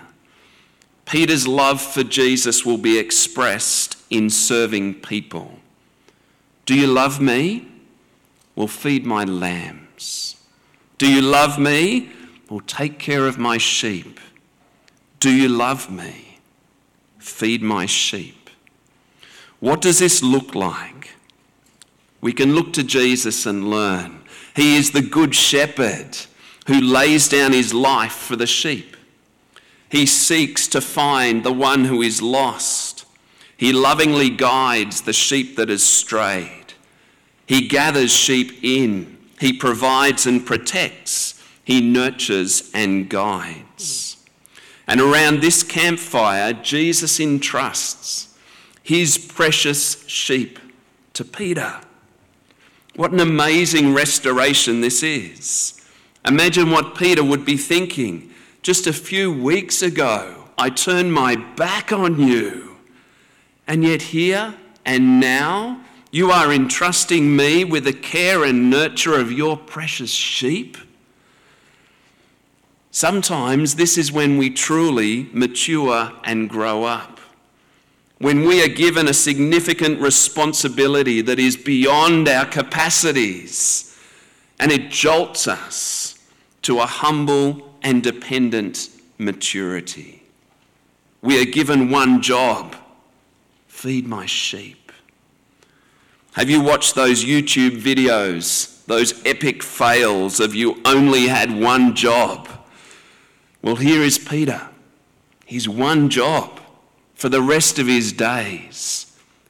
Peter's 1.11 1.49
love 1.49 1.83
for 1.83 2.05
Jesus 2.05 2.65
will 2.65 2.79
be 2.79 2.97
expressed 2.97 3.97
in 4.11 4.31
serving 4.31 4.95
people. 4.95 5.59
Do 6.67 6.77
you 6.77 6.87
love 6.87 7.21
me? 7.21 7.67
Well, 8.55 8.69
feed 8.69 9.05
my 9.05 9.25
lambs. 9.25 10.37
Do 10.99 11.13
you 11.13 11.21
love 11.21 11.59
me? 11.59 12.11
Well, 12.49 12.61
take 12.61 13.01
care 13.01 13.27
of 13.27 13.39
my 13.39 13.59
sheep. 13.59 14.21
Do 15.19 15.35
you 15.35 15.49
love 15.49 15.91
me? 15.91 16.39
Feed 17.19 17.61
my 17.61 17.87
sheep. 17.87 18.49
What 19.59 19.81
does 19.81 19.99
this 19.99 20.23
look 20.23 20.55
like? 20.55 21.11
We 22.21 22.33
can 22.33 22.55
look 22.55 22.73
to 22.75 22.85
Jesus 22.85 23.47
and 23.47 23.69
learn. 23.69 24.23
He 24.55 24.77
is 24.77 24.93
the 24.93 25.03
good 25.03 25.35
shepherd 25.35 26.17
who 26.69 26.81
lays 26.81 27.29
down 27.29 27.51
his 27.53 27.75
life 27.75 28.13
for 28.13 28.37
the 28.37 28.47
sheep. 28.47 28.97
He 29.91 30.07
seeks 30.07 30.69
to 30.69 30.81
find 30.81 31.45
the 31.45 31.53
one 31.53 31.85
who 31.87 32.01
is 32.01 32.23
lost. 32.23 33.05
He 33.57 33.73
lovingly 33.73 34.31
guides 34.31 35.03
the 35.03 35.13
sheep 35.13 35.57
that 35.57 35.69
has 35.69 35.83
strayed. 35.83 36.75
He 37.45 37.67
gathers 37.67 38.13
sheep 38.13 38.63
in. 38.63 39.19
He 39.41 39.53
provides 39.53 40.27
and 40.27 40.47
protects. 40.47 41.43
He 41.65 41.81
nurtures 41.81 42.71
and 42.73 43.09
guides. 43.09 44.17
And 44.87 45.01
around 45.01 45.41
this 45.41 45.63
campfire, 45.63 46.53
Jesus 46.53 47.19
entrusts 47.21 48.37
his 48.83 49.19
precious 49.19 50.09
sheep 50.09 50.59
to 51.15 51.25
Peter. 51.25 51.81
What 52.97 53.13
an 53.13 53.21
amazing 53.21 53.95
restoration 53.95 54.81
this 54.81 55.03
is. 55.03 55.81
Imagine 56.27 56.71
what 56.71 56.97
Peter 56.97 57.25
would 57.25 57.45
be 57.45 57.57
thinking. 57.57 58.30
Just 58.63 58.87
a 58.87 58.93
few 58.93 59.33
weeks 59.33 59.83
ago, 59.83 60.45
I 60.59 60.71
turned 60.71 61.13
my 61.13 61.37
back 61.37 61.93
on 61.93 62.21
you. 62.21 62.77
And 63.67 63.85
yet, 63.85 64.03
here 64.03 64.55
and 64.85 65.21
now, 65.21 65.83
you 66.11 66.31
are 66.31 66.53
entrusting 66.53 67.37
me 67.37 67.65
with 67.65 67.85
the 67.85 67.93
care 67.93 68.45
and 68.45 68.69
nurture 68.69 69.19
of 69.19 69.31
your 69.31 69.57
precious 69.57 70.11
sheep. 70.11 70.77
Sometimes 72.91 73.77
this 73.77 73.97
is 73.97 74.11
when 74.11 74.37
we 74.37 74.51
truly 74.51 75.31
mature 75.33 76.13
and 76.25 76.51
grow 76.51 76.85
up 76.85 77.21
when 78.21 78.45
we 78.45 78.63
are 78.63 78.69
given 78.69 79.09
a 79.09 79.15
significant 79.15 79.99
responsibility 79.99 81.23
that 81.23 81.39
is 81.39 81.57
beyond 81.57 82.29
our 82.29 82.45
capacities 82.45 83.99
and 84.59 84.71
it 84.71 84.91
jolts 84.91 85.49
us 85.49 86.19
to 86.61 86.81
a 86.81 86.87
humble 86.87 87.70
and 87.83 88.03
dependent 88.03 88.89
maturity. 89.19 90.23
We 91.23 91.41
are 91.41 91.45
given 91.45 91.91
one 91.91 92.23
job 92.23 92.77
feed 93.67 94.07
my 94.07 94.27
sheep. 94.27 94.93
Have 96.33 96.51
you 96.51 96.61
watched 96.61 96.95
those 96.95 97.25
YouTube 97.25 97.81
videos, 97.81 98.85
those 98.87 99.25
epic 99.27 99.63
fails 99.63 100.39
of 100.39 100.55
you 100.55 100.81
only 100.85 101.27
had 101.27 101.51
one 101.59 101.95
job? 101.95 102.49
Well, 103.63 103.77
here 103.77 104.03
is 104.03 104.19
Peter. 104.19 104.69
His 105.45 105.69
one 105.69 106.09
job 106.09 106.61
for 107.15 107.29
the 107.29 107.43
rest 107.43 107.79
of 107.79 107.87
his 107.87 108.13
days 108.13 109.07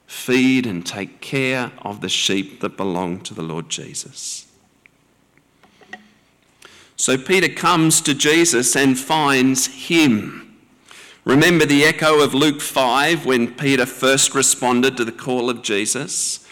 feed 0.07 0.65
and 0.65 0.85
take 0.85 1.21
care 1.21 1.71
of 1.83 2.01
the 2.01 2.09
sheep 2.09 2.59
that 2.61 2.77
belong 2.77 3.19
to 3.21 3.33
the 3.33 3.41
Lord 3.41 3.69
Jesus. 3.69 4.50
So 7.01 7.17
Peter 7.17 7.49
comes 7.49 7.99
to 8.01 8.13
Jesus 8.13 8.75
and 8.75 8.95
finds 8.95 9.65
him. 9.65 10.55
Remember 11.25 11.65
the 11.65 11.83
echo 11.83 12.21
of 12.21 12.35
Luke 12.35 12.61
5 12.61 13.25
when 13.25 13.55
Peter 13.55 13.87
first 13.87 14.35
responded 14.35 14.97
to 14.97 15.03
the 15.03 15.11
call 15.11 15.49
of 15.49 15.63
Jesus? 15.63 16.45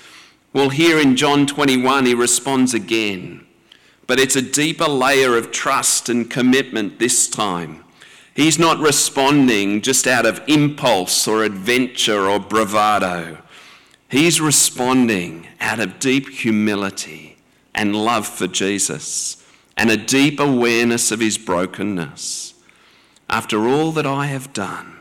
Well, 0.52 0.70
here 0.70 0.98
in 0.98 1.16
John 1.16 1.46
21, 1.46 2.08
he 2.08 2.16
responds 2.16 2.74
again. 2.74 3.46
But 4.08 4.20
it's 4.20 4.36
a 4.36 4.42
deeper 4.42 4.88
layer 4.88 5.38
of 5.38 5.52
trust 5.52 6.10
and 6.10 6.32
commitment 6.32 6.98
this 6.98 7.28
time. 7.28 7.84
He's 8.34 8.58
not 8.58 8.80
responding 8.80 9.84
just 9.84 10.08
out 10.08 10.26
of 10.26 10.42
impulse 10.48 11.28
or 11.28 11.44
adventure 11.44 12.28
or 12.28 12.40
bravado. 12.40 13.38
He's 14.10 14.42
responding 14.42 15.48
out 15.62 15.80
of 15.80 16.00
deep 16.00 16.28
humility 16.28 17.38
and 17.76 17.96
love 17.96 18.26
for 18.26 18.48
Jesus 18.48 19.39
and 19.80 19.90
a 19.90 19.96
deep 19.96 20.42
awareness 20.42 21.10
of 21.10 21.22
his 21.22 21.38
brokenness. 21.38 22.54
After 23.30 23.66
all 23.66 23.94
that 23.94 24.06
I 24.06 24.26
have 24.26 24.52
done, 24.52 24.98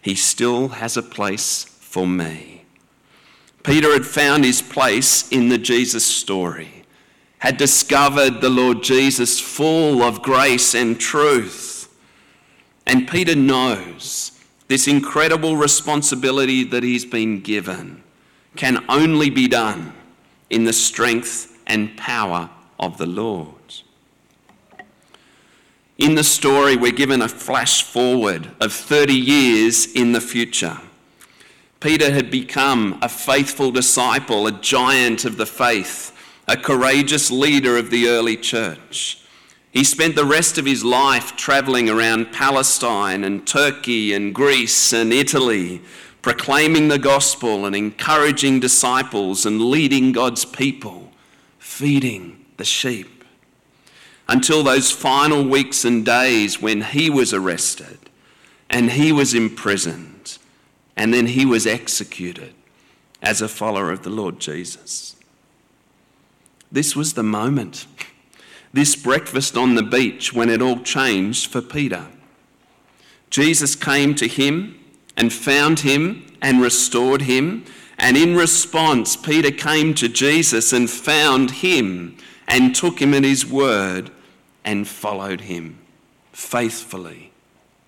he 0.00 0.16
still 0.16 0.70
has 0.70 0.96
a 0.96 1.02
place 1.02 1.62
for 1.62 2.04
me. 2.04 2.64
Peter 3.62 3.92
had 3.92 4.04
found 4.04 4.44
his 4.44 4.60
place 4.60 5.28
in 5.30 5.50
the 5.50 5.56
Jesus 5.56 6.04
story. 6.04 6.84
had 7.38 7.56
discovered 7.56 8.40
the 8.40 8.48
Lord 8.48 8.84
Jesus 8.84 9.40
full 9.40 10.00
of 10.00 10.22
grace 10.22 10.76
and 10.76 11.00
truth. 11.00 11.92
And 12.86 13.08
Peter 13.08 13.34
knows 13.34 14.40
this 14.68 14.86
incredible 14.86 15.56
responsibility 15.56 16.62
that 16.62 16.84
he's 16.84 17.04
been 17.04 17.40
given 17.40 18.04
can 18.54 18.84
only 18.88 19.28
be 19.28 19.48
done 19.48 19.92
in 20.50 20.62
the 20.62 20.72
strength 20.72 21.60
and 21.66 21.96
power 21.96 22.48
of 22.78 22.96
the 22.98 23.06
Lord. 23.06 23.82
In 26.02 26.16
the 26.16 26.24
story, 26.24 26.74
we're 26.74 26.90
given 26.90 27.22
a 27.22 27.28
flash 27.28 27.84
forward 27.84 28.50
of 28.60 28.72
30 28.72 29.14
years 29.14 29.86
in 29.92 30.10
the 30.10 30.20
future. 30.20 30.80
Peter 31.78 32.12
had 32.12 32.28
become 32.28 32.98
a 33.00 33.08
faithful 33.08 33.70
disciple, 33.70 34.48
a 34.48 34.50
giant 34.50 35.24
of 35.24 35.36
the 35.36 35.46
faith, 35.46 36.12
a 36.48 36.56
courageous 36.56 37.30
leader 37.30 37.76
of 37.78 37.90
the 37.90 38.08
early 38.08 38.36
church. 38.36 39.24
He 39.70 39.84
spent 39.84 40.16
the 40.16 40.24
rest 40.24 40.58
of 40.58 40.66
his 40.66 40.82
life 40.84 41.36
travelling 41.36 41.88
around 41.88 42.32
Palestine 42.32 43.22
and 43.22 43.46
Turkey 43.46 44.12
and 44.12 44.34
Greece 44.34 44.92
and 44.92 45.12
Italy, 45.12 45.82
proclaiming 46.20 46.88
the 46.88 46.98
gospel 46.98 47.64
and 47.64 47.76
encouraging 47.76 48.58
disciples 48.58 49.46
and 49.46 49.70
leading 49.70 50.10
God's 50.10 50.44
people, 50.44 51.12
feeding 51.60 52.44
the 52.56 52.64
sheep. 52.64 53.21
Until 54.32 54.62
those 54.62 54.90
final 54.90 55.44
weeks 55.44 55.84
and 55.84 56.06
days 56.06 56.58
when 56.58 56.80
he 56.80 57.10
was 57.10 57.34
arrested 57.34 57.98
and 58.70 58.92
he 58.92 59.12
was 59.12 59.34
imprisoned 59.34 60.38
and 60.96 61.12
then 61.12 61.26
he 61.26 61.44
was 61.44 61.66
executed 61.66 62.54
as 63.20 63.42
a 63.42 63.48
follower 63.48 63.92
of 63.92 64.04
the 64.04 64.08
Lord 64.08 64.40
Jesus. 64.40 65.16
This 66.72 66.96
was 66.96 67.12
the 67.12 67.22
moment, 67.22 67.86
this 68.72 68.96
breakfast 68.96 69.54
on 69.54 69.74
the 69.74 69.82
beach 69.82 70.32
when 70.32 70.48
it 70.48 70.62
all 70.62 70.80
changed 70.80 71.52
for 71.52 71.60
Peter. 71.60 72.06
Jesus 73.28 73.74
came 73.74 74.14
to 74.14 74.26
him 74.26 74.82
and 75.14 75.30
found 75.30 75.80
him 75.80 76.24
and 76.40 76.62
restored 76.62 77.20
him. 77.20 77.66
And 77.98 78.16
in 78.16 78.34
response, 78.34 79.14
Peter 79.14 79.50
came 79.50 79.92
to 79.96 80.08
Jesus 80.08 80.72
and 80.72 80.88
found 80.88 81.50
him 81.50 82.16
and 82.48 82.74
took 82.74 83.02
him 83.02 83.12
at 83.12 83.24
his 83.24 83.44
word 83.44 84.10
and 84.64 84.86
followed 84.86 85.42
him 85.42 85.78
faithfully 86.32 87.32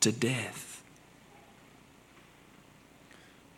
to 0.01 0.13
death. 0.13 0.83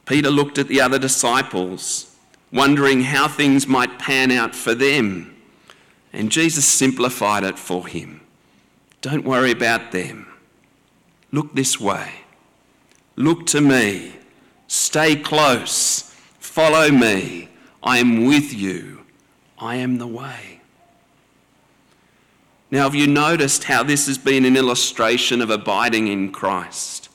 Peter 0.07 0.31
looked 0.31 0.59
at 0.59 0.69
the 0.69 0.81
other 0.81 0.99
disciples, 0.99 2.17
wondering 2.53 3.03
how 3.03 3.27
things 3.27 3.67
might 3.67 3.99
pan 3.99 4.31
out 4.31 4.55
for 4.55 4.75
them. 4.75 5.37
And 6.13 6.31
Jesus 6.31 6.65
simplified 6.65 7.43
it 7.43 7.59
for 7.59 7.87
him. 7.87 8.21
Don't 9.01 9.25
worry 9.25 9.51
about 9.51 9.93
them. 9.93 10.27
Look 11.33 11.55
this 11.55 11.81
way. 11.81 12.13
Look 13.17 13.47
to 13.49 13.61
me. 13.61 14.15
Stay 14.69 15.17
close. 15.17 16.15
Follow 16.39 16.91
me. 16.91 17.49
I 17.83 17.99
am 17.99 18.27
with 18.27 18.55
you. 18.55 19.05
I 19.59 19.77
am 19.77 19.99
the 19.99 20.07
way. 20.07 20.56
Now, 22.77 22.83
have 22.83 22.95
you 22.95 23.07
noticed 23.07 23.65
how 23.65 23.85
this 23.85 24.07
has 24.07 24.19
been 24.19 24.45
an 24.45 24.55
illustration 24.55 25.41
of 25.41 25.49
abiding 25.49 26.09
in 26.09 26.31
Christ? 26.31 27.09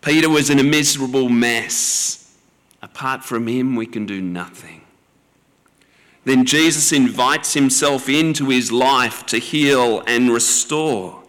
Peter 0.00 0.30
was 0.30 0.48
in 0.48 0.58
a 0.58 0.64
miserable 0.64 1.28
mess. 1.28 2.34
Apart 2.80 3.22
from 3.22 3.48
him, 3.48 3.76
we 3.76 3.84
can 3.84 4.06
do 4.06 4.22
nothing. 4.22 4.80
Then 6.24 6.46
Jesus 6.46 6.90
invites 6.90 7.52
himself 7.52 8.08
into 8.08 8.48
his 8.48 8.72
life 8.72 9.26
to 9.26 9.36
heal 9.36 10.02
and 10.06 10.32
restore. 10.32 11.22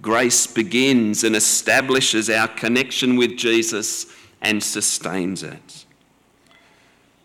Grace 0.00 0.48
begins 0.48 1.22
and 1.22 1.36
establishes 1.36 2.28
our 2.28 2.48
connection 2.48 3.14
with 3.14 3.36
Jesus 3.36 4.06
and 4.40 4.60
sustains 4.60 5.44
it. 5.44 5.84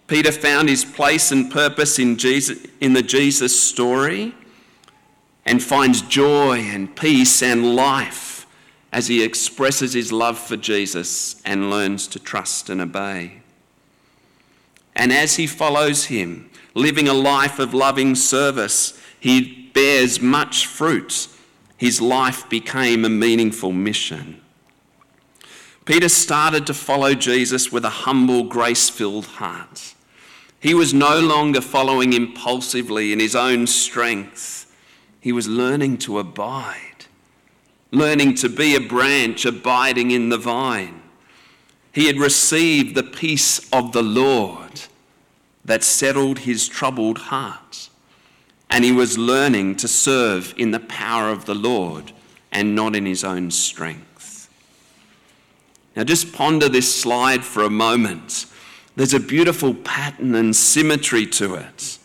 Peter 0.06 0.32
found 0.32 0.70
his 0.70 0.86
place 0.86 1.32
and 1.32 1.52
purpose 1.52 1.98
in, 1.98 2.16
Jesus, 2.16 2.64
in 2.80 2.94
the 2.94 3.02
Jesus 3.02 3.60
story 3.60 4.36
and 5.48 5.64
finds 5.64 6.02
joy 6.04 6.60
and 6.60 6.96
peace 6.96 7.42
and 7.42 7.76
life 7.76 8.46
as 8.92 9.08
he 9.08 9.24
expresses 9.24 9.94
his 9.94 10.12
love 10.12 10.38
for 10.38 10.58
Jesus 10.58 11.42
and 11.44 11.70
learns 11.70 12.08
to 12.08 12.20
trust 12.20 12.70
and 12.70 12.82
obey. 12.82 13.42
And 14.96 15.12
as 15.12 15.38
he 15.38 15.48
follows 15.48 16.06
him, 16.06 16.50
living 16.74 17.08
a 17.08 17.14
life 17.14 17.60
of 17.60 17.74
loving 17.74 18.14
service, 18.14 19.00
he 19.20 19.72
bears 19.74 20.22
much 20.22 20.68
fruit 20.68 21.28
his 21.78 22.02
life 22.02 22.50
became 22.50 23.06
a 23.06 23.10
meaningful 23.10 23.72
mission. 23.72 24.42
Peter 25.86 26.10
started 26.10 26.66
to 26.68 26.74
follow 26.74 27.14
Jesus 27.14 27.72
with 27.72 27.86
a 27.86 27.90
humble, 27.90 28.44
grace 28.44 28.90
filled 28.90 29.26
heart. 29.26 29.94
He 30.60 30.74
was 30.74 30.94
no 30.94 31.20
longer 31.20 31.62
following 31.62 32.14
impulsively 32.14 33.14
in 33.14 33.20
his 33.20 33.36
own 33.36 33.68
strength. 33.68 34.67
He 35.28 35.34
was 35.34 35.50
learning 35.50 35.98
to 35.98 36.20
abide, 36.20 37.04
learning 37.92 38.36
to 38.36 38.48
be 38.48 38.76
a 38.76 38.80
branch 38.80 39.44
abiding 39.44 40.12
in 40.12 40.30
the 40.30 40.38
vine. 40.38 41.02
He 41.92 42.08
had 42.08 42.18
received 42.18 42.96
the 42.96 43.04
peace 43.04 43.70
of 43.74 43.92
the 43.92 44.02
Lord 44.02 44.84
that 45.66 45.84
settled 45.84 46.40
his 46.40 46.70
troubled 46.70 47.18
heart 47.18 47.90
and 48.70 48.86
he 48.86 48.94
was 48.94 49.18
learning 49.18 49.76
to 49.76 49.90
serve 49.90 50.54
in 50.56 50.72
the 50.72 50.80
power 50.80 51.30
of 51.30 51.44
the 51.44 51.56
Lord 51.56 52.14
and 52.50 52.74
not 52.74 52.96
in 52.96 53.06
his 53.06 53.26
own 53.26 53.52
strength. 53.52 54.50
Now, 55.94 56.06
just 56.06 56.32
ponder 56.32 56.70
this 56.70 56.96
slide 56.96 57.44
for 57.44 57.64
a 57.64 57.70
moment. 57.70 58.46
There's 58.96 59.14
a 59.14 59.20
beautiful 59.20 59.74
pattern 59.74 60.36
and 60.36 60.56
symmetry 60.56 61.26
to 61.26 61.56
it. 61.56 62.00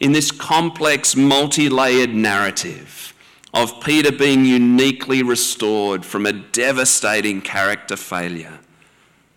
In 0.00 0.12
this 0.12 0.30
complex, 0.30 1.16
multi 1.16 1.68
layered 1.68 2.14
narrative 2.14 3.14
of 3.52 3.80
Peter 3.80 4.12
being 4.12 4.44
uniquely 4.44 5.22
restored 5.22 6.04
from 6.04 6.24
a 6.24 6.32
devastating 6.32 7.40
character 7.40 7.96
failure, 7.96 8.60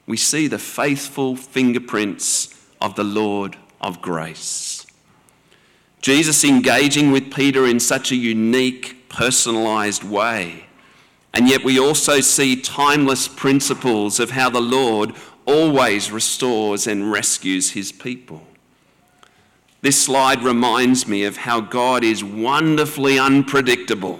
we 0.05 0.17
see 0.17 0.47
the 0.47 0.59
faithful 0.59 1.35
fingerprints 1.35 2.55
of 2.79 2.95
the 2.95 3.03
Lord 3.03 3.57
of 3.79 4.01
grace. 4.01 4.85
Jesus 6.01 6.43
engaging 6.43 7.11
with 7.11 7.33
Peter 7.33 7.65
in 7.65 7.79
such 7.79 8.11
a 8.11 8.15
unique, 8.15 9.09
personalized 9.09 10.03
way. 10.03 10.65
And 11.33 11.47
yet 11.47 11.63
we 11.63 11.79
also 11.79 12.19
see 12.19 12.59
timeless 12.59 13.27
principles 13.27 14.19
of 14.19 14.31
how 14.31 14.49
the 14.49 14.61
Lord 14.61 15.13
always 15.45 16.11
restores 16.11 16.87
and 16.87 17.11
rescues 17.11 17.71
his 17.71 17.91
people. 17.91 18.45
This 19.81 20.03
slide 20.03 20.43
reminds 20.43 21.07
me 21.07 21.23
of 21.23 21.37
how 21.37 21.59
God 21.59 22.03
is 22.03 22.23
wonderfully 22.23 23.17
unpredictable, 23.17 24.19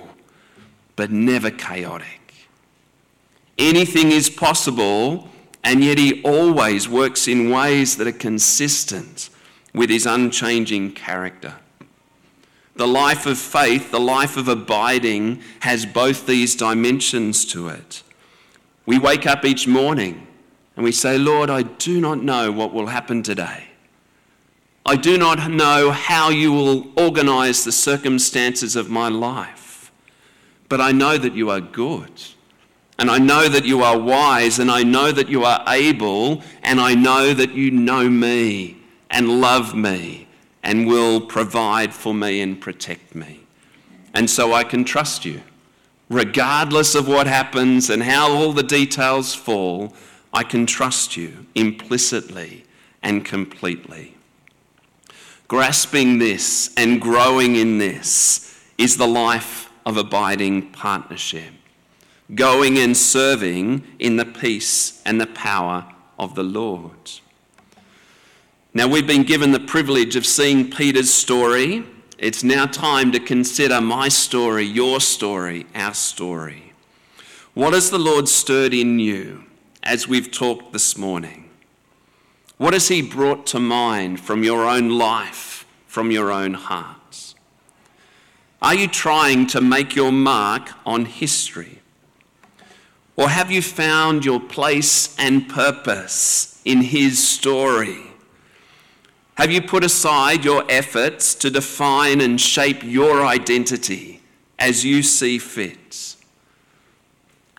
but 0.96 1.12
never 1.12 1.52
chaotic. 1.52 2.20
Anything 3.60 4.12
is 4.12 4.28
possible, 4.28 5.30
and 5.64 5.84
yet 5.84 6.00
he 6.00 6.22
always 6.24 6.90
works 6.90 7.28
in 7.28 7.52
ways 7.52 7.98
that 7.98 8.08
are 8.08 8.12
consistent 8.12 9.30
with 9.74 9.92
his 9.92 10.08
unchanging 10.08 10.94
character. 10.94 11.56
The 12.76 12.88
life 12.88 13.28
of 13.28 13.38
faith, 13.38 13.92
the 13.92 14.00
life 14.00 14.38
of 14.38 14.48
abiding, 14.48 15.44
has 15.60 15.86
both 15.86 16.26
these 16.26 16.56
dimensions 16.56 17.46
to 17.46 17.68
it. 17.68 18.02
We 18.88 18.98
wake 18.98 19.28
up 19.28 19.46
each 19.46 19.68
morning 19.68 20.26
and 20.76 20.84
we 20.84 20.92
say, 20.92 21.20
Lord, 21.20 21.52
I 21.52 21.62
do 21.64 22.02
not 22.02 22.24
know 22.24 22.52
what 22.52 22.74
will 22.74 22.88
happen 22.88 23.22
today. 23.22 23.68
I 24.86 24.96
do 24.96 25.18
not 25.18 25.50
know 25.50 25.92
how 25.92 26.30
you 26.30 26.52
will 26.52 26.92
organize 27.00 27.64
the 27.64 27.72
circumstances 27.72 28.76
of 28.76 28.90
my 28.90 29.10
life, 29.10 29.92
but 30.70 30.82
I 30.82 30.92
know 30.92 31.18
that 31.18 31.36
you 31.36 31.50
are 31.50 31.62
good. 31.62 32.12
And 32.98 33.10
I 33.10 33.18
know 33.18 33.50
that 33.50 33.66
you 33.66 33.82
are 33.82 33.98
wise, 33.98 34.60
and 34.60 34.70
I 34.70 34.84
know 34.84 35.12
that 35.12 35.28
you 35.28 35.44
are 35.44 35.64
able, 35.68 36.44
and 36.62 36.80
I 36.80 36.94
know 36.94 37.34
that 37.34 37.52
you 37.52 37.72
know 37.72 38.08
me 38.08 38.78
and 39.10 39.42
love 39.42 39.74
me 39.74 40.28
and 40.62 40.88
will 40.88 41.20
provide 41.20 41.94
for 41.94 42.14
me 42.14 42.42
and 42.42 42.62
protect 42.62 43.16
me. 43.16 43.40
And 44.14 44.30
so 44.30 44.54
I 44.54 44.64
can 44.64 44.84
trust 44.84 45.26
you. 45.26 45.42
Regardless 46.10 46.94
of 46.94 47.08
what 47.08 47.26
happens 47.26 47.90
and 47.90 48.04
how 48.04 48.32
all 48.32 48.54
the 48.54 48.62
details 48.62 49.34
fall, 49.34 49.96
I 50.34 50.44
can 50.44 50.66
trust 50.66 51.18
you 51.18 51.48
implicitly 51.56 52.66
and 53.02 53.26
completely. 53.26 54.16
Grasping 55.52 56.18
this 56.18 56.74
and 56.78 57.02
growing 57.02 57.58
in 57.58 57.78
this 57.78 58.58
is 58.78 58.96
the 58.96 59.06
life 59.06 59.70
of 59.86 59.98
abiding 59.98 60.72
partnership. 60.72 61.52
Going 62.34 62.78
and 62.78 62.96
serving 62.96 63.86
in 64.00 64.16
the 64.16 64.24
peace 64.24 65.02
and 65.06 65.20
the 65.20 65.28
power 65.28 65.94
of 66.18 66.36
the 66.36 66.44
Lord. 66.44 67.12
Now, 68.74 68.88
we've 68.88 69.06
been 69.06 69.24
given 69.24 69.52
the 69.52 69.60
privilege 69.60 70.16
of 70.16 70.26
seeing 70.26 70.72
Peter's 70.72 71.14
story 71.14 71.84
It's 72.18 72.46
now 72.46 72.66
time 72.66 73.12
to 73.12 73.20
consider 73.20 73.82
my 73.82 74.08
story, 74.08 74.64
your 74.64 75.02
story, 75.02 75.66
our 75.76 75.94
story. 75.94 76.72
What 77.56 77.74
has 77.74 77.90
the 77.90 78.00
Lord 78.00 78.30
stirred 78.30 78.74
in 78.74 79.00
you 79.00 79.44
as 79.84 80.08
we've 80.08 80.32
talked 80.32 80.72
this 80.72 80.98
morning? 80.98 81.51
What 82.62 82.74
has 82.74 82.90
He 82.90 83.02
brought 83.02 83.48
to 83.48 83.60
mind 83.60 84.20
from 84.20 84.44
your 84.44 84.68
own 84.68 84.90
life, 84.90 85.66
from 85.88 86.12
your 86.12 86.32
own 86.32 86.54
hearts? 86.54 87.34
Are 88.62 88.76
you 88.76 88.88
trying 88.88 89.48
to 89.48 89.62
make 89.62 89.96
your 89.96 90.12
mark 90.12 90.70
on 90.86 91.06
history? 91.06 91.80
Or 93.16 93.30
have 93.30 93.50
you 93.50 93.64
found 93.64 94.26
your 94.26 94.40
place 94.40 95.18
and 95.18 95.50
purpose 95.50 96.62
in 96.64 96.82
His 96.82 97.28
story? 97.28 98.12
Have 99.38 99.50
you 99.50 99.64
put 99.64 99.84
aside 99.84 100.46
your 100.46 100.64
efforts 100.70 101.34
to 101.34 101.50
define 101.50 102.22
and 102.22 102.40
shape 102.40 102.84
your 102.84 103.26
identity 103.26 104.22
as 104.60 104.86
you 104.86 105.02
see 105.02 105.40
fit? 105.40 106.16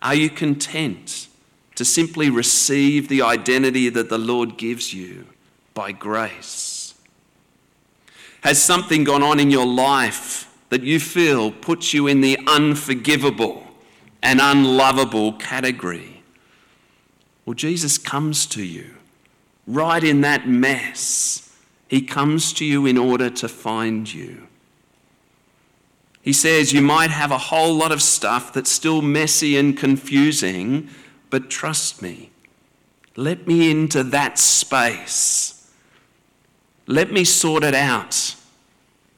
Are 0.01 0.15
you 0.15 0.31
content 0.31 1.27
to 1.83 1.87
simply 1.87 2.31
receive 2.31 3.09
the 3.09 3.23
identity 3.23 3.89
that 3.89 4.09
the 4.09 4.17
Lord 4.17 4.57
gives 4.57 4.95
you 4.95 5.27
by 5.75 5.91
grace? 5.91 6.95
Has 8.45 8.63
something 8.63 9.03
gone 9.03 9.25
on 9.25 9.41
in 9.41 9.51
your 9.51 9.67
life 9.67 10.57
that 10.69 10.85
you 10.85 11.01
feel 11.01 11.51
puts 11.51 11.93
you 11.93 12.07
in 12.07 12.21
the 12.21 12.39
unforgivable 12.47 13.67
and 14.23 14.39
unlovable 14.41 15.33
category? 15.33 16.23
Well, 17.45 17.55
Jesus 17.55 17.99
comes 17.99 18.47
to 18.47 18.63
you 18.63 18.95
right 19.67 20.05
in 20.05 20.21
that 20.21 20.47
mess 20.49 21.53
he 21.89 22.01
comes 22.01 22.53
to 22.55 22.65
you 22.65 22.87
in 22.87 22.97
order 22.97 23.29
to 23.29 23.49
find 23.49 24.13
you. 24.13 24.47
He 26.23 26.33
says 26.33 26.73
you 26.73 26.81
might 26.81 27.11
have 27.11 27.33
a 27.33 27.39
whole 27.39 27.75
lot 27.75 27.91
of 27.91 28.01
stuff 28.01 28.53
that's 28.53 28.71
still 28.71 29.03
messy 29.03 29.59
and 29.59 29.77
confusing, 29.77 30.89
but 31.33 31.49
trust 31.49 32.03
me. 32.03 32.29
Let 33.17 33.47
me 33.47 33.71
into 33.71 34.05
that 34.05 34.39
space. 34.39 35.73
Let 36.87 37.11
me 37.11 37.25
sort 37.25 37.65
it 37.65 37.75
out 37.75 38.37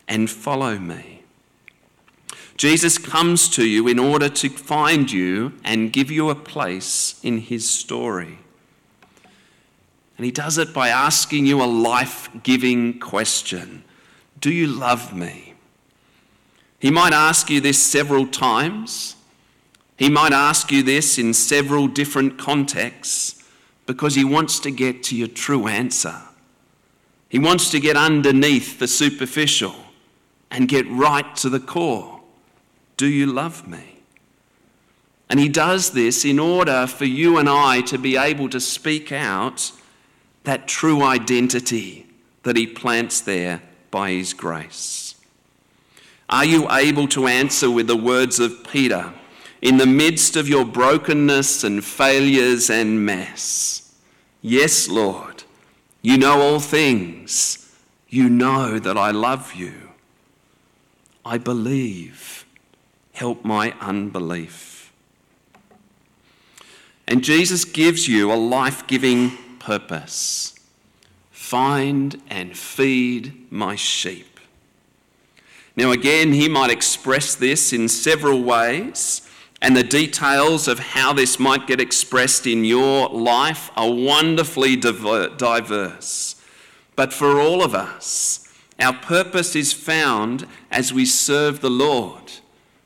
and 0.07 0.31
follow 0.31 0.79
me. 0.79 1.23
Jesus 2.57 2.99
comes 2.99 3.49
to 3.49 3.67
you 3.67 3.89
in 3.89 3.99
order 3.99 4.29
to 4.29 4.49
find 4.49 5.11
you 5.11 5.55
and 5.65 5.93
give 5.93 6.09
you 6.09 6.31
a 6.31 6.37
place 6.37 7.19
in 7.25 7.39
his 7.39 7.69
story. 7.69 8.39
And 10.17 10.25
he 10.25 10.31
does 10.31 10.57
it 10.57 10.73
by 10.73 10.91
asking 10.91 11.47
you 11.47 11.61
a 11.61 11.67
life 11.67 12.29
giving 12.45 13.01
question 13.01 13.83
Do 14.39 14.53
you 14.53 14.69
love 14.69 15.13
me? 15.13 15.55
He 16.79 16.93
might 16.93 17.13
ask 17.13 17.51
you 17.51 17.61
this 17.61 17.83
several 17.83 18.29
times. 18.29 19.17
He 19.97 20.09
might 20.09 20.33
ask 20.33 20.71
you 20.71 20.83
this 20.83 21.19
in 21.19 21.35
several 21.35 21.87
different 21.87 22.39
contexts 22.39 23.43
because 23.87 24.15
he 24.15 24.25
wants 24.25 24.59
to 24.61 24.71
get 24.71 25.03
to 25.05 25.17
your 25.17 25.29
true 25.29 25.67
answer. 25.67 26.21
He 27.29 27.39
wants 27.39 27.71
to 27.71 27.81
get 27.81 27.97
underneath 27.97 28.79
the 28.79 28.89
superficial 28.89 29.75
and 30.51 30.69
get 30.69 30.89
right 30.89 31.35
to 31.37 31.49
the 31.49 31.61
core. 31.61 32.21
Do 32.97 33.07
you 33.07 33.27
love 33.27 33.69
me? 33.69 34.01
And 35.29 35.41
he 35.41 35.49
does 35.49 35.93
this 35.93 36.25
in 36.25 36.39
order 36.39 36.87
for 36.87 37.07
you 37.07 37.39
and 37.39 37.49
I 37.49 37.81
to 37.83 37.99
be 37.99 38.17
able 38.17 38.49
to 38.51 38.61
speak 38.61 39.11
out 39.11 39.73
that 40.45 40.69
true 40.69 41.03
identity 41.03 42.07
that 42.45 42.57
He 42.57 42.67
plants 42.67 43.21
there 43.21 43.63
by 43.91 44.13
His 44.13 44.33
grace? 44.33 45.17
Are 46.31 46.45
you 46.45 46.71
able 46.71 47.09
to 47.09 47.27
answer 47.27 47.71
with 47.71 47.87
the 47.87 47.97
words 47.97 48.39
of 48.39 48.65
Peter 48.71 49.13
in 49.65 49.79
the 49.79 49.87
midst 49.87 50.37
of 50.37 50.49
your 50.49 50.65
brokenness 50.65 51.65
and 51.65 51.85
failures 51.85 52.71
and 52.71 53.05
mess? 53.05 53.97
Yes, 54.43 54.89
Lord, 54.89 55.43
you 56.03 56.19
know 56.19 56.41
all 56.41 56.61
things. 56.61 57.75
You 58.09 58.29
know 58.29 58.79
that 58.79 58.97
I 58.97 59.11
love 59.11 59.55
you. 59.55 59.91
I 61.25 61.39
believe. 61.39 62.45
Help 63.13 63.45
my 63.45 63.75
unbelief. 63.81 64.93
And 67.09 67.25
Jesus 67.25 67.65
gives 67.65 68.07
you 68.07 68.31
a 68.31 68.35
life 68.35 68.87
giving 68.87 69.33
purpose 69.59 70.55
find 71.31 72.21
and 72.29 72.57
feed 72.57 73.51
my 73.53 73.77
sheep. 73.77 74.41
Now, 75.77 75.93
again, 75.93 76.33
he 76.33 76.49
might 76.49 76.71
express 76.71 77.35
this 77.35 77.73
in 77.73 77.89
several 77.89 78.43
ways, 78.43 79.21
and 79.65 79.75
the 79.75 79.83
details 79.83 80.69
of 80.69 80.79
how 80.79 81.15
this 81.15 81.39
might 81.39 81.67
get 81.67 81.81
expressed 81.81 82.47
in 82.47 82.67
your 82.67 83.09
life 83.09 83.71
are 83.75 83.91
wonderfully 83.91 84.77
diverse. 84.77 86.37
But 86.97 87.15
for 87.15 87.41
all 87.41 87.63
of 87.63 87.75
us, 87.75 88.47
our 88.79 88.93
purpose 88.93 89.57
is 89.57 89.73
found 89.73 90.47
as 90.71 90.93
we 90.93 91.07
serve 91.07 91.63
the 91.63 91.71
Lord, 91.71 92.31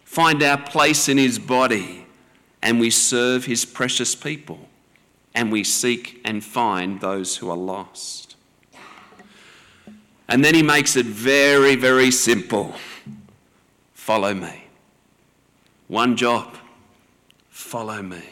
find 0.05 0.41
our 0.41 0.57
place 0.57 1.09
in 1.09 1.19
his 1.19 1.41
body, 1.41 2.07
and 2.63 2.79
we 2.79 2.91
serve 2.91 3.47
his 3.47 3.65
precious 3.65 4.15
people 4.15 4.69
and 5.35 5.51
we 5.51 5.65
seek 5.65 6.21
and 6.25 6.45
find 6.45 7.01
those 7.01 7.39
who 7.39 7.51
are 7.51 7.57
lost. 7.57 8.37
And 10.29 10.45
then 10.45 10.55
he 10.55 10.63
makes 10.63 10.95
it 10.95 11.07
very, 11.07 11.75
very 11.75 12.13
simple 12.13 12.77
follow 13.95 14.33
me. 14.33 14.63
One 15.89 16.17
job 16.17 16.58
follow 17.59 18.01
me. 18.01 18.23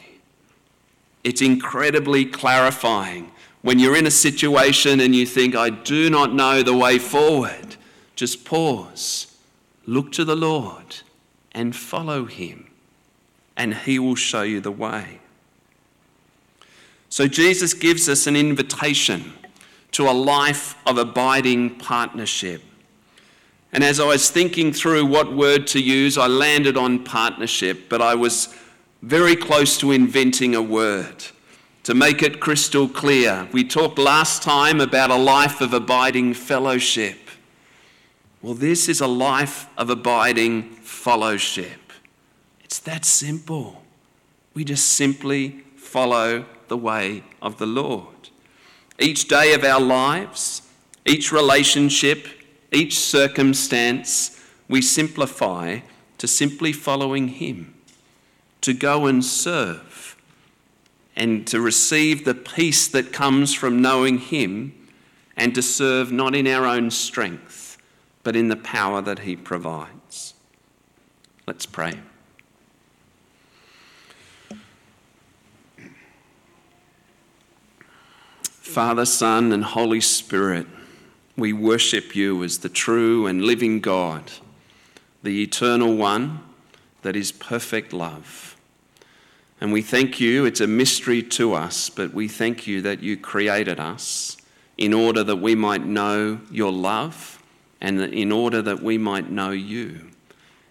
It's 1.25 1.43
incredibly 1.43 2.25
clarifying. 2.25 3.33
When 3.61 3.81
you're 3.81 3.97
in 3.97 4.07
a 4.07 4.11
situation 4.11 5.01
and 5.01 5.15
you 5.17 5.27
think, 5.27 5.57
I 5.57 5.69
do 5.69 6.09
not 6.09 6.33
know 6.33 6.63
the 6.63 6.77
way 6.77 7.01
forward, 7.01 7.75
just 8.15 8.45
pause, 8.45 9.37
look 9.85 10.13
to 10.13 10.25
the 10.25 10.37
Lord, 10.37 10.99
and 11.51 11.75
follow 11.75 12.27
him, 12.27 12.71
and 13.57 13.75
he 13.75 13.99
will 13.99 14.15
show 14.15 14.43
you 14.43 14.61
the 14.61 14.71
way. 14.71 15.19
So 17.09 17.27
Jesus 17.27 17.75
gives 17.75 18.09
us 18.09 18.29
an 18.29 18.37
invitation 18.37 19.33
to 19.93 20.09
a 20.09 20.13
life 20.13 20.77
of 20.87 20.99
abiding 20.99 21.79
partnership. 21.79 22.63
And 23.73 23.83
as 23.83 23.99
I 23.99 24.07
was 24.07 24.31
thinking 24.31 24.73
through 24.73 25.05
what 25.07 25.33
word 25.33 25.67
to 25.69 25.81
use, 25.81 26.17
I 26.17 26.29
landed 26.29 26.77
on 26.77 27.03
partnership, 27.03 27.89
but 27.89 28.01
I 28.01 28.15
was 28.15 28.55
very 29.07 29.37
close 29.37 29.79
to 29.79 29.93
inventing 29.93 30.57
a 30.57 30.61
word 30.61 31.25
to 31.85 31.95
make 31.95 32.25
it 32.25 32.41
crystal 32.41 32.89
clear. 32.89 33.49
We 33.53 33.63
talked 33.63 34.01
last 34.01 34.43
time 34.43 34.81
about 34.81 35.13
a 35.13 35.17
life 35.17 35.61
of 35.61 35.73
abiding 35.73 36.35
fellowship. 36.35 37.17
Well, 38.43 38.55
this 38.55 38.89
is 38.89 39.01
a 39.01 39.07
life 39.07 39.69
of 39.79 39.91
abiding 39.91 40.65
fellowship. 40.81 41.93
It's 42.65 42.81
that 42.81 43.05
simple. 43.05 43.85
We 44.55 44.65
just 44.65 44.89
simply 44.89 45.61
follow 45.77 46.45
the 46.67 46.77
way 46.77 47.23
of 47.41 47.59
the 47.59 47.67
Lord. 47.67 48.31
Each 48.99 49.29
day 49.29 49.55
of 49.55 49.63
our 49.63 49.81
lives, 49.81 50.63
each 51.05 51.31
relationship, 51.31 52.27
each 52.73 52.99
circumstance, 52.99 54.43
we 54.69 54.83
simplify 54.83 55.79
to 56.19 56.27
simply 56.27 56.73
following 56.73 57.29
Him, 57.29 57.76
to 58.67 58.75
go 58.75 59.07
and 59.07 59.25
serve, 59.25 60.17
and 61.15 61.47
to 61.47 61.61
receive 61.61 62.25
the 62.25 62.35
peace 62.35 62.89
that 62.89 63.13
comes 63.13 63.55
from 63.55 63.81
knowing 63.81 64.19
Him, 64.19 64.75
and 65.37 65.55
to 65.55 65.63
serve 65.63 66.11
not 66.11 66.35
in 66.35 66.49
our 66.49 66.67
own 66.67 66.91
strength, 66.91 67.79
but 68.25 68.35
in 68.35 68.49
the 68.49 68.57
power 68.57 69.01
that 69.01 69.21
He 69.21 69.37
provides. 69.37 70.35
Let's 71.47 71.65
pray. 71.65 72.01
Father, 78.43 79.07
Son, 79.07 79.53
and 79.53 79.63
Holy 79.63 80.01
Spirit, 80.01 80.67
we 81.37 81.53
worship 81.53 82.17
you 82.17 82.43
as 82.43 82.59
the 82.59 82.69
true 82.69 83.29
and 83.29 83.45
living 83.45 83.79
God, 83.79 84.33
the 85.23 85.41
eternal 85.41 85.95
one 85.95 86.41
that 87.03 87.15
is 87.15 87.31
perfect 87.31 87.93
love. 87.93 88.55
And 89.61 89.73
we 89.73 89.81
thank 89.81 90.21
you, 90.21 90.45
it's 90.45 90.61
a 90.61 90.67
mystery 90.67 91.23
to 91.23 91.55
us, 91.55 91.89
but 91.89 92.13
we 92.13 92.29
thank 92.29 92.67
you 92.67 92.83
that 92.83 93.03
you 93.03 93.17
created 93.17 93.81
us 93.81 94.37
in 94.77 94.93
order 94.93 95.25
that 95.25 95.37
we 95.37 95.55
might 95.55 95.85
know 95.85 96.41
your 96.51 96.71
love 96.71 97.43
and 97.81 98.01
in 98.01 98.33
order 98.33 98.61
that 98.63 98.83
we 98.83 98.99
might 98.99 99.31
know 99.31 99.51
you 99.51 100.11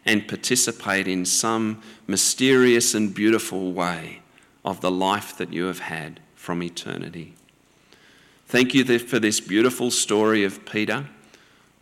and 0.05 0.27
participate 0.27 1.07
in 1.07 1.25
some 1.25 1.81
mysterious 2.05 2.93
and 2.93 3.15
beautiful 3.15 3.71
way 3.71 4.21
of 4.63 4.81
the 4.81 4.91
life 4.91 5.35
that 5.37 5.51
you 5.51 5.65
have 5.65 5.79
had 5.79 6.19
from 6.35 6.61
eternity. 6.61 7.33
Thank 8.47 8.75
you 8.75 8.99
for 8.99 9.17
this 9.17 9.39
beautiful 9.39 9.89
story 9.89 10.43
of 10.43 10.63
Peter. 10.65 11.07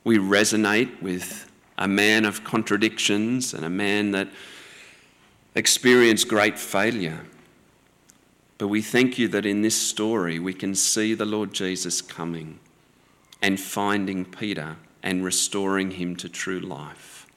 We 0.06 0.18
resonate 0.18 1.01
with 1.01 1.51
a 1.78 1.88
man 1.88 2.24
of 2.24 2.45
contradictions 2.45 3.54
and 3.54 3.66
a 3.66 3.70
man 3.70 4.12
that 4.12 4.30
experienced 5.56 6.28
great 6.28 6.58
failure. 6.58 7.26
But 8.58 8.68
we 8.70 8.82
thank 8.82 9.20
you 9.20 9.28
that 9.30 9.45
in 9.45 9.62
this 9.62 9.80
story 9.80 10.39
we 10.39 10.54
can 10.54 10.74
see 10.74 11.14
the 11.14 11.26
Lord 11.26 11.54
Jesus 11.54 12.01
coming 12.01 12.60
and 13.41 13.60
finding 13.60 14.26
Peter 14.26 14.78
and 15.04 15.24
restoring 15.24 15.91
him 15.91 16.16
to 16.16 16.30
true 16.30 16.60
life. 16.60 17.28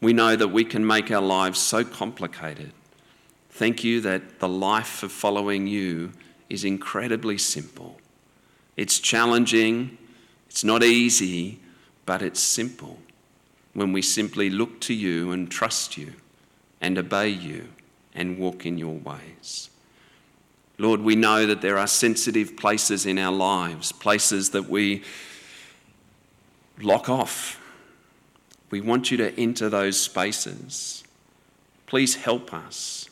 We 0.00 0.12
know 0.12 0.36
that 0.36 0.48
we 0.48 0.64
can 0.64 0.86
make 0.86 1.10
our 1.10 1.22
lives 1.22 1.58
so 1.58 1.82
complicated. 1.82 2.72
Thank 3.50 3.82
you 3.82 4.00
that 4.02 4.38
the 4.38 4.48
life 4.48 5.02
of 5.02 5.10
following 5.10 5.66
you 5.66 6.12
is 6.48 6.64
incredibly 6.64 7.38
simple. 7.38 7.98
It's 8.76 9.00
challenging, 9.00 9.98
it's 10.48 10.62
not 10.62 10.84
easy, 10.84 11.58
but 12.06 12.22
it's 12.22 12.40
simple 12.40 12.98
when 13.72 13.92
we 13.92 14.02
simply 14.02 14.50
look 14.50 14.80
to 14.82 14.94
you 14.94 15.32
and 15.32 15.50
trust 15.50 15.96
you 15.96 16.12
and 16.80 16.98
obey 16.98 17.28
you 17.28 17.68
and 18.14 18.38
walk 18.38 18.66
in 18.66 18.78
your 18.78 18.94
ways. 18.94 19.70
Lord, 20.78 21.00
we 21.00 21.16
know 21.16 21.46
that 21.46 21.60
there 21.60 21.78
are 21.78 21.88
sensitive 21.88 22.56
places 22.56 23.04
in 23.04 23.18
our 23.18 23.32
lives, 23.32 23.90
places 23.90 24.50
that 24.50 24.68
we 24.68 25.02
lock 26.80 27.08
off. 27.08 27.60
We 28.70 28.80
want 28.80 29.10
you 29.10 29.16
to 29.18 29.38
enter 29.38 29.68
those 29.68 30.00
spaces. 30.00 31.02
Please 31.86 32.14
help 32.14 32.54
us. 32.54 33.08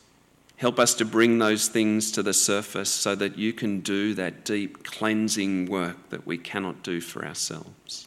Help 0.57 0.79
us 0.79 0.93
to 0.95 1.05
bring 1.05 1.37
those 1.37 1.67
things 1.67 2.11
to 2.13 2.23
the 2.23 2.33
surface 2.33 2.89
so 2.89 3.15
that 3.15 3.37
you 3.37 3.53
can 3.53 3.81
do 3.81 4.13
that 4.15 4.45
deep 4.45 4.83
cleansing 4.83 5.67
work 5.67 6.09
that 6.09 6.25
we 6.25 6.37
cannot 6.37 6.83
do 6.83 6.99
for 7.01 7.25
ourselves. 7.25 8.06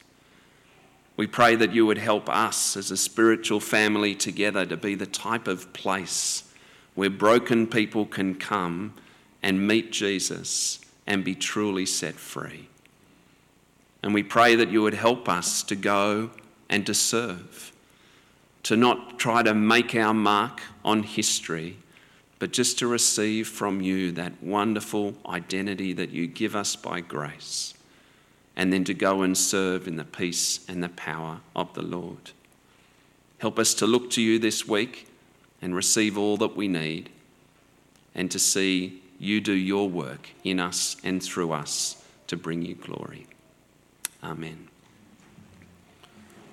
We 1.16 1.26
pray 1.26 1.54
that 1.56 1.72
you 1.72 1.86
would 1.86 1.98
help 1.98 2.28
us 2.28 2.76
as 2.76 2.90
a 2.90 2.96
spiritual 2.96 3.60
family 3.60 4.14
together 4.14 4.64
to 4.66 4.76
be 4.76 4.94
the 4.94 5.06
type 5.06 5.46
of 5.48 5.72
place 5.72 6.44
where 6.94 7.10
broken 7.10 7.66
people 7.66 8.06
can 8.06 8.34
come 8.34 8.94
and 9.42 9.66
meet 9.66 9.92
Jesus 9.92 10.80
and 11.06 11.24
be 11.24 11.34
truly 11.34 11.86
set 11.86 12.14
free. 12.14 12.68
And 14.02 14.14
we 14.14 14.22
pray 14.22 14.54
that 14.54 14.70
you 14.70 14.82
would 14.82 14.94
help 14.94 15.28
us 15.28 15.62
to 15.64 15.76
go 15.76 16.30
and 16.68 16.86
to 16.86 16.94
serve, 16.94 17.72
to 18.62 18.76
not 18.76 19.18
try 19.18 19.42
to 19.42 19.52
make 19.52 19.94
our 19.94 20.14
mark 20.14 20.62
on 20.84 21.02
history, 21.02 21.76
but 22.38 22.52
just 22.52 22.78
to 22.78 22.86
receive 22.86 23.48
from 23.48 23.80
you 23.80 24.12
that 24.12 24.42
wonderful 24.42 25.14
identity 25.26 25.92
that 25.92 26.10
you 26.10 26.26
give 26.26 26.56
us 26.56 26.76
by 26.76 27.00
grace, 27.00 27.74
and 28.56 28.72
then 28.72 28.84
to 28.84 28.94
go 28.94 29.22
and 29.22 29.36
serve 29.36 29.86
in 29.86 29.96
the 29.96 30.04
peace 30.04 30.60
and 30.68 30.82
the 30.82 30.88
power 30.88 31.40
of 31.54 31.72
the 31.74 31.82
Lord. 31.82 32.32
Help 33.38 33.58
us 33.58 33.74
to 33.74 33.86
look 33.86 34.10
to 34.10 34.22
you 34.22 34.38
this 34.38 34.66
week 34.66 35.08
and 35.62 35.74
receive 35.74 36.16
all 36.16 36.36
that 36.38 36.56
we 36.56 36.68
need, 36.68 37.10
and 38.14 38.30
to 38.30 38.38
see 38.38 39.02
you 39.18 39.40
do 39.40 39.52
your 39.52 39.88
work 39.88 40.30
in 40.42 40.58
us 40.58 40.96
and 41.04 41.22
through 41.22 41.52
us 41.52 42.02
to 42.26 42.36
bring 42.36 42.62
you 42.62 42.74
glory. 42.74 43.26
Amen. 44.22 44.69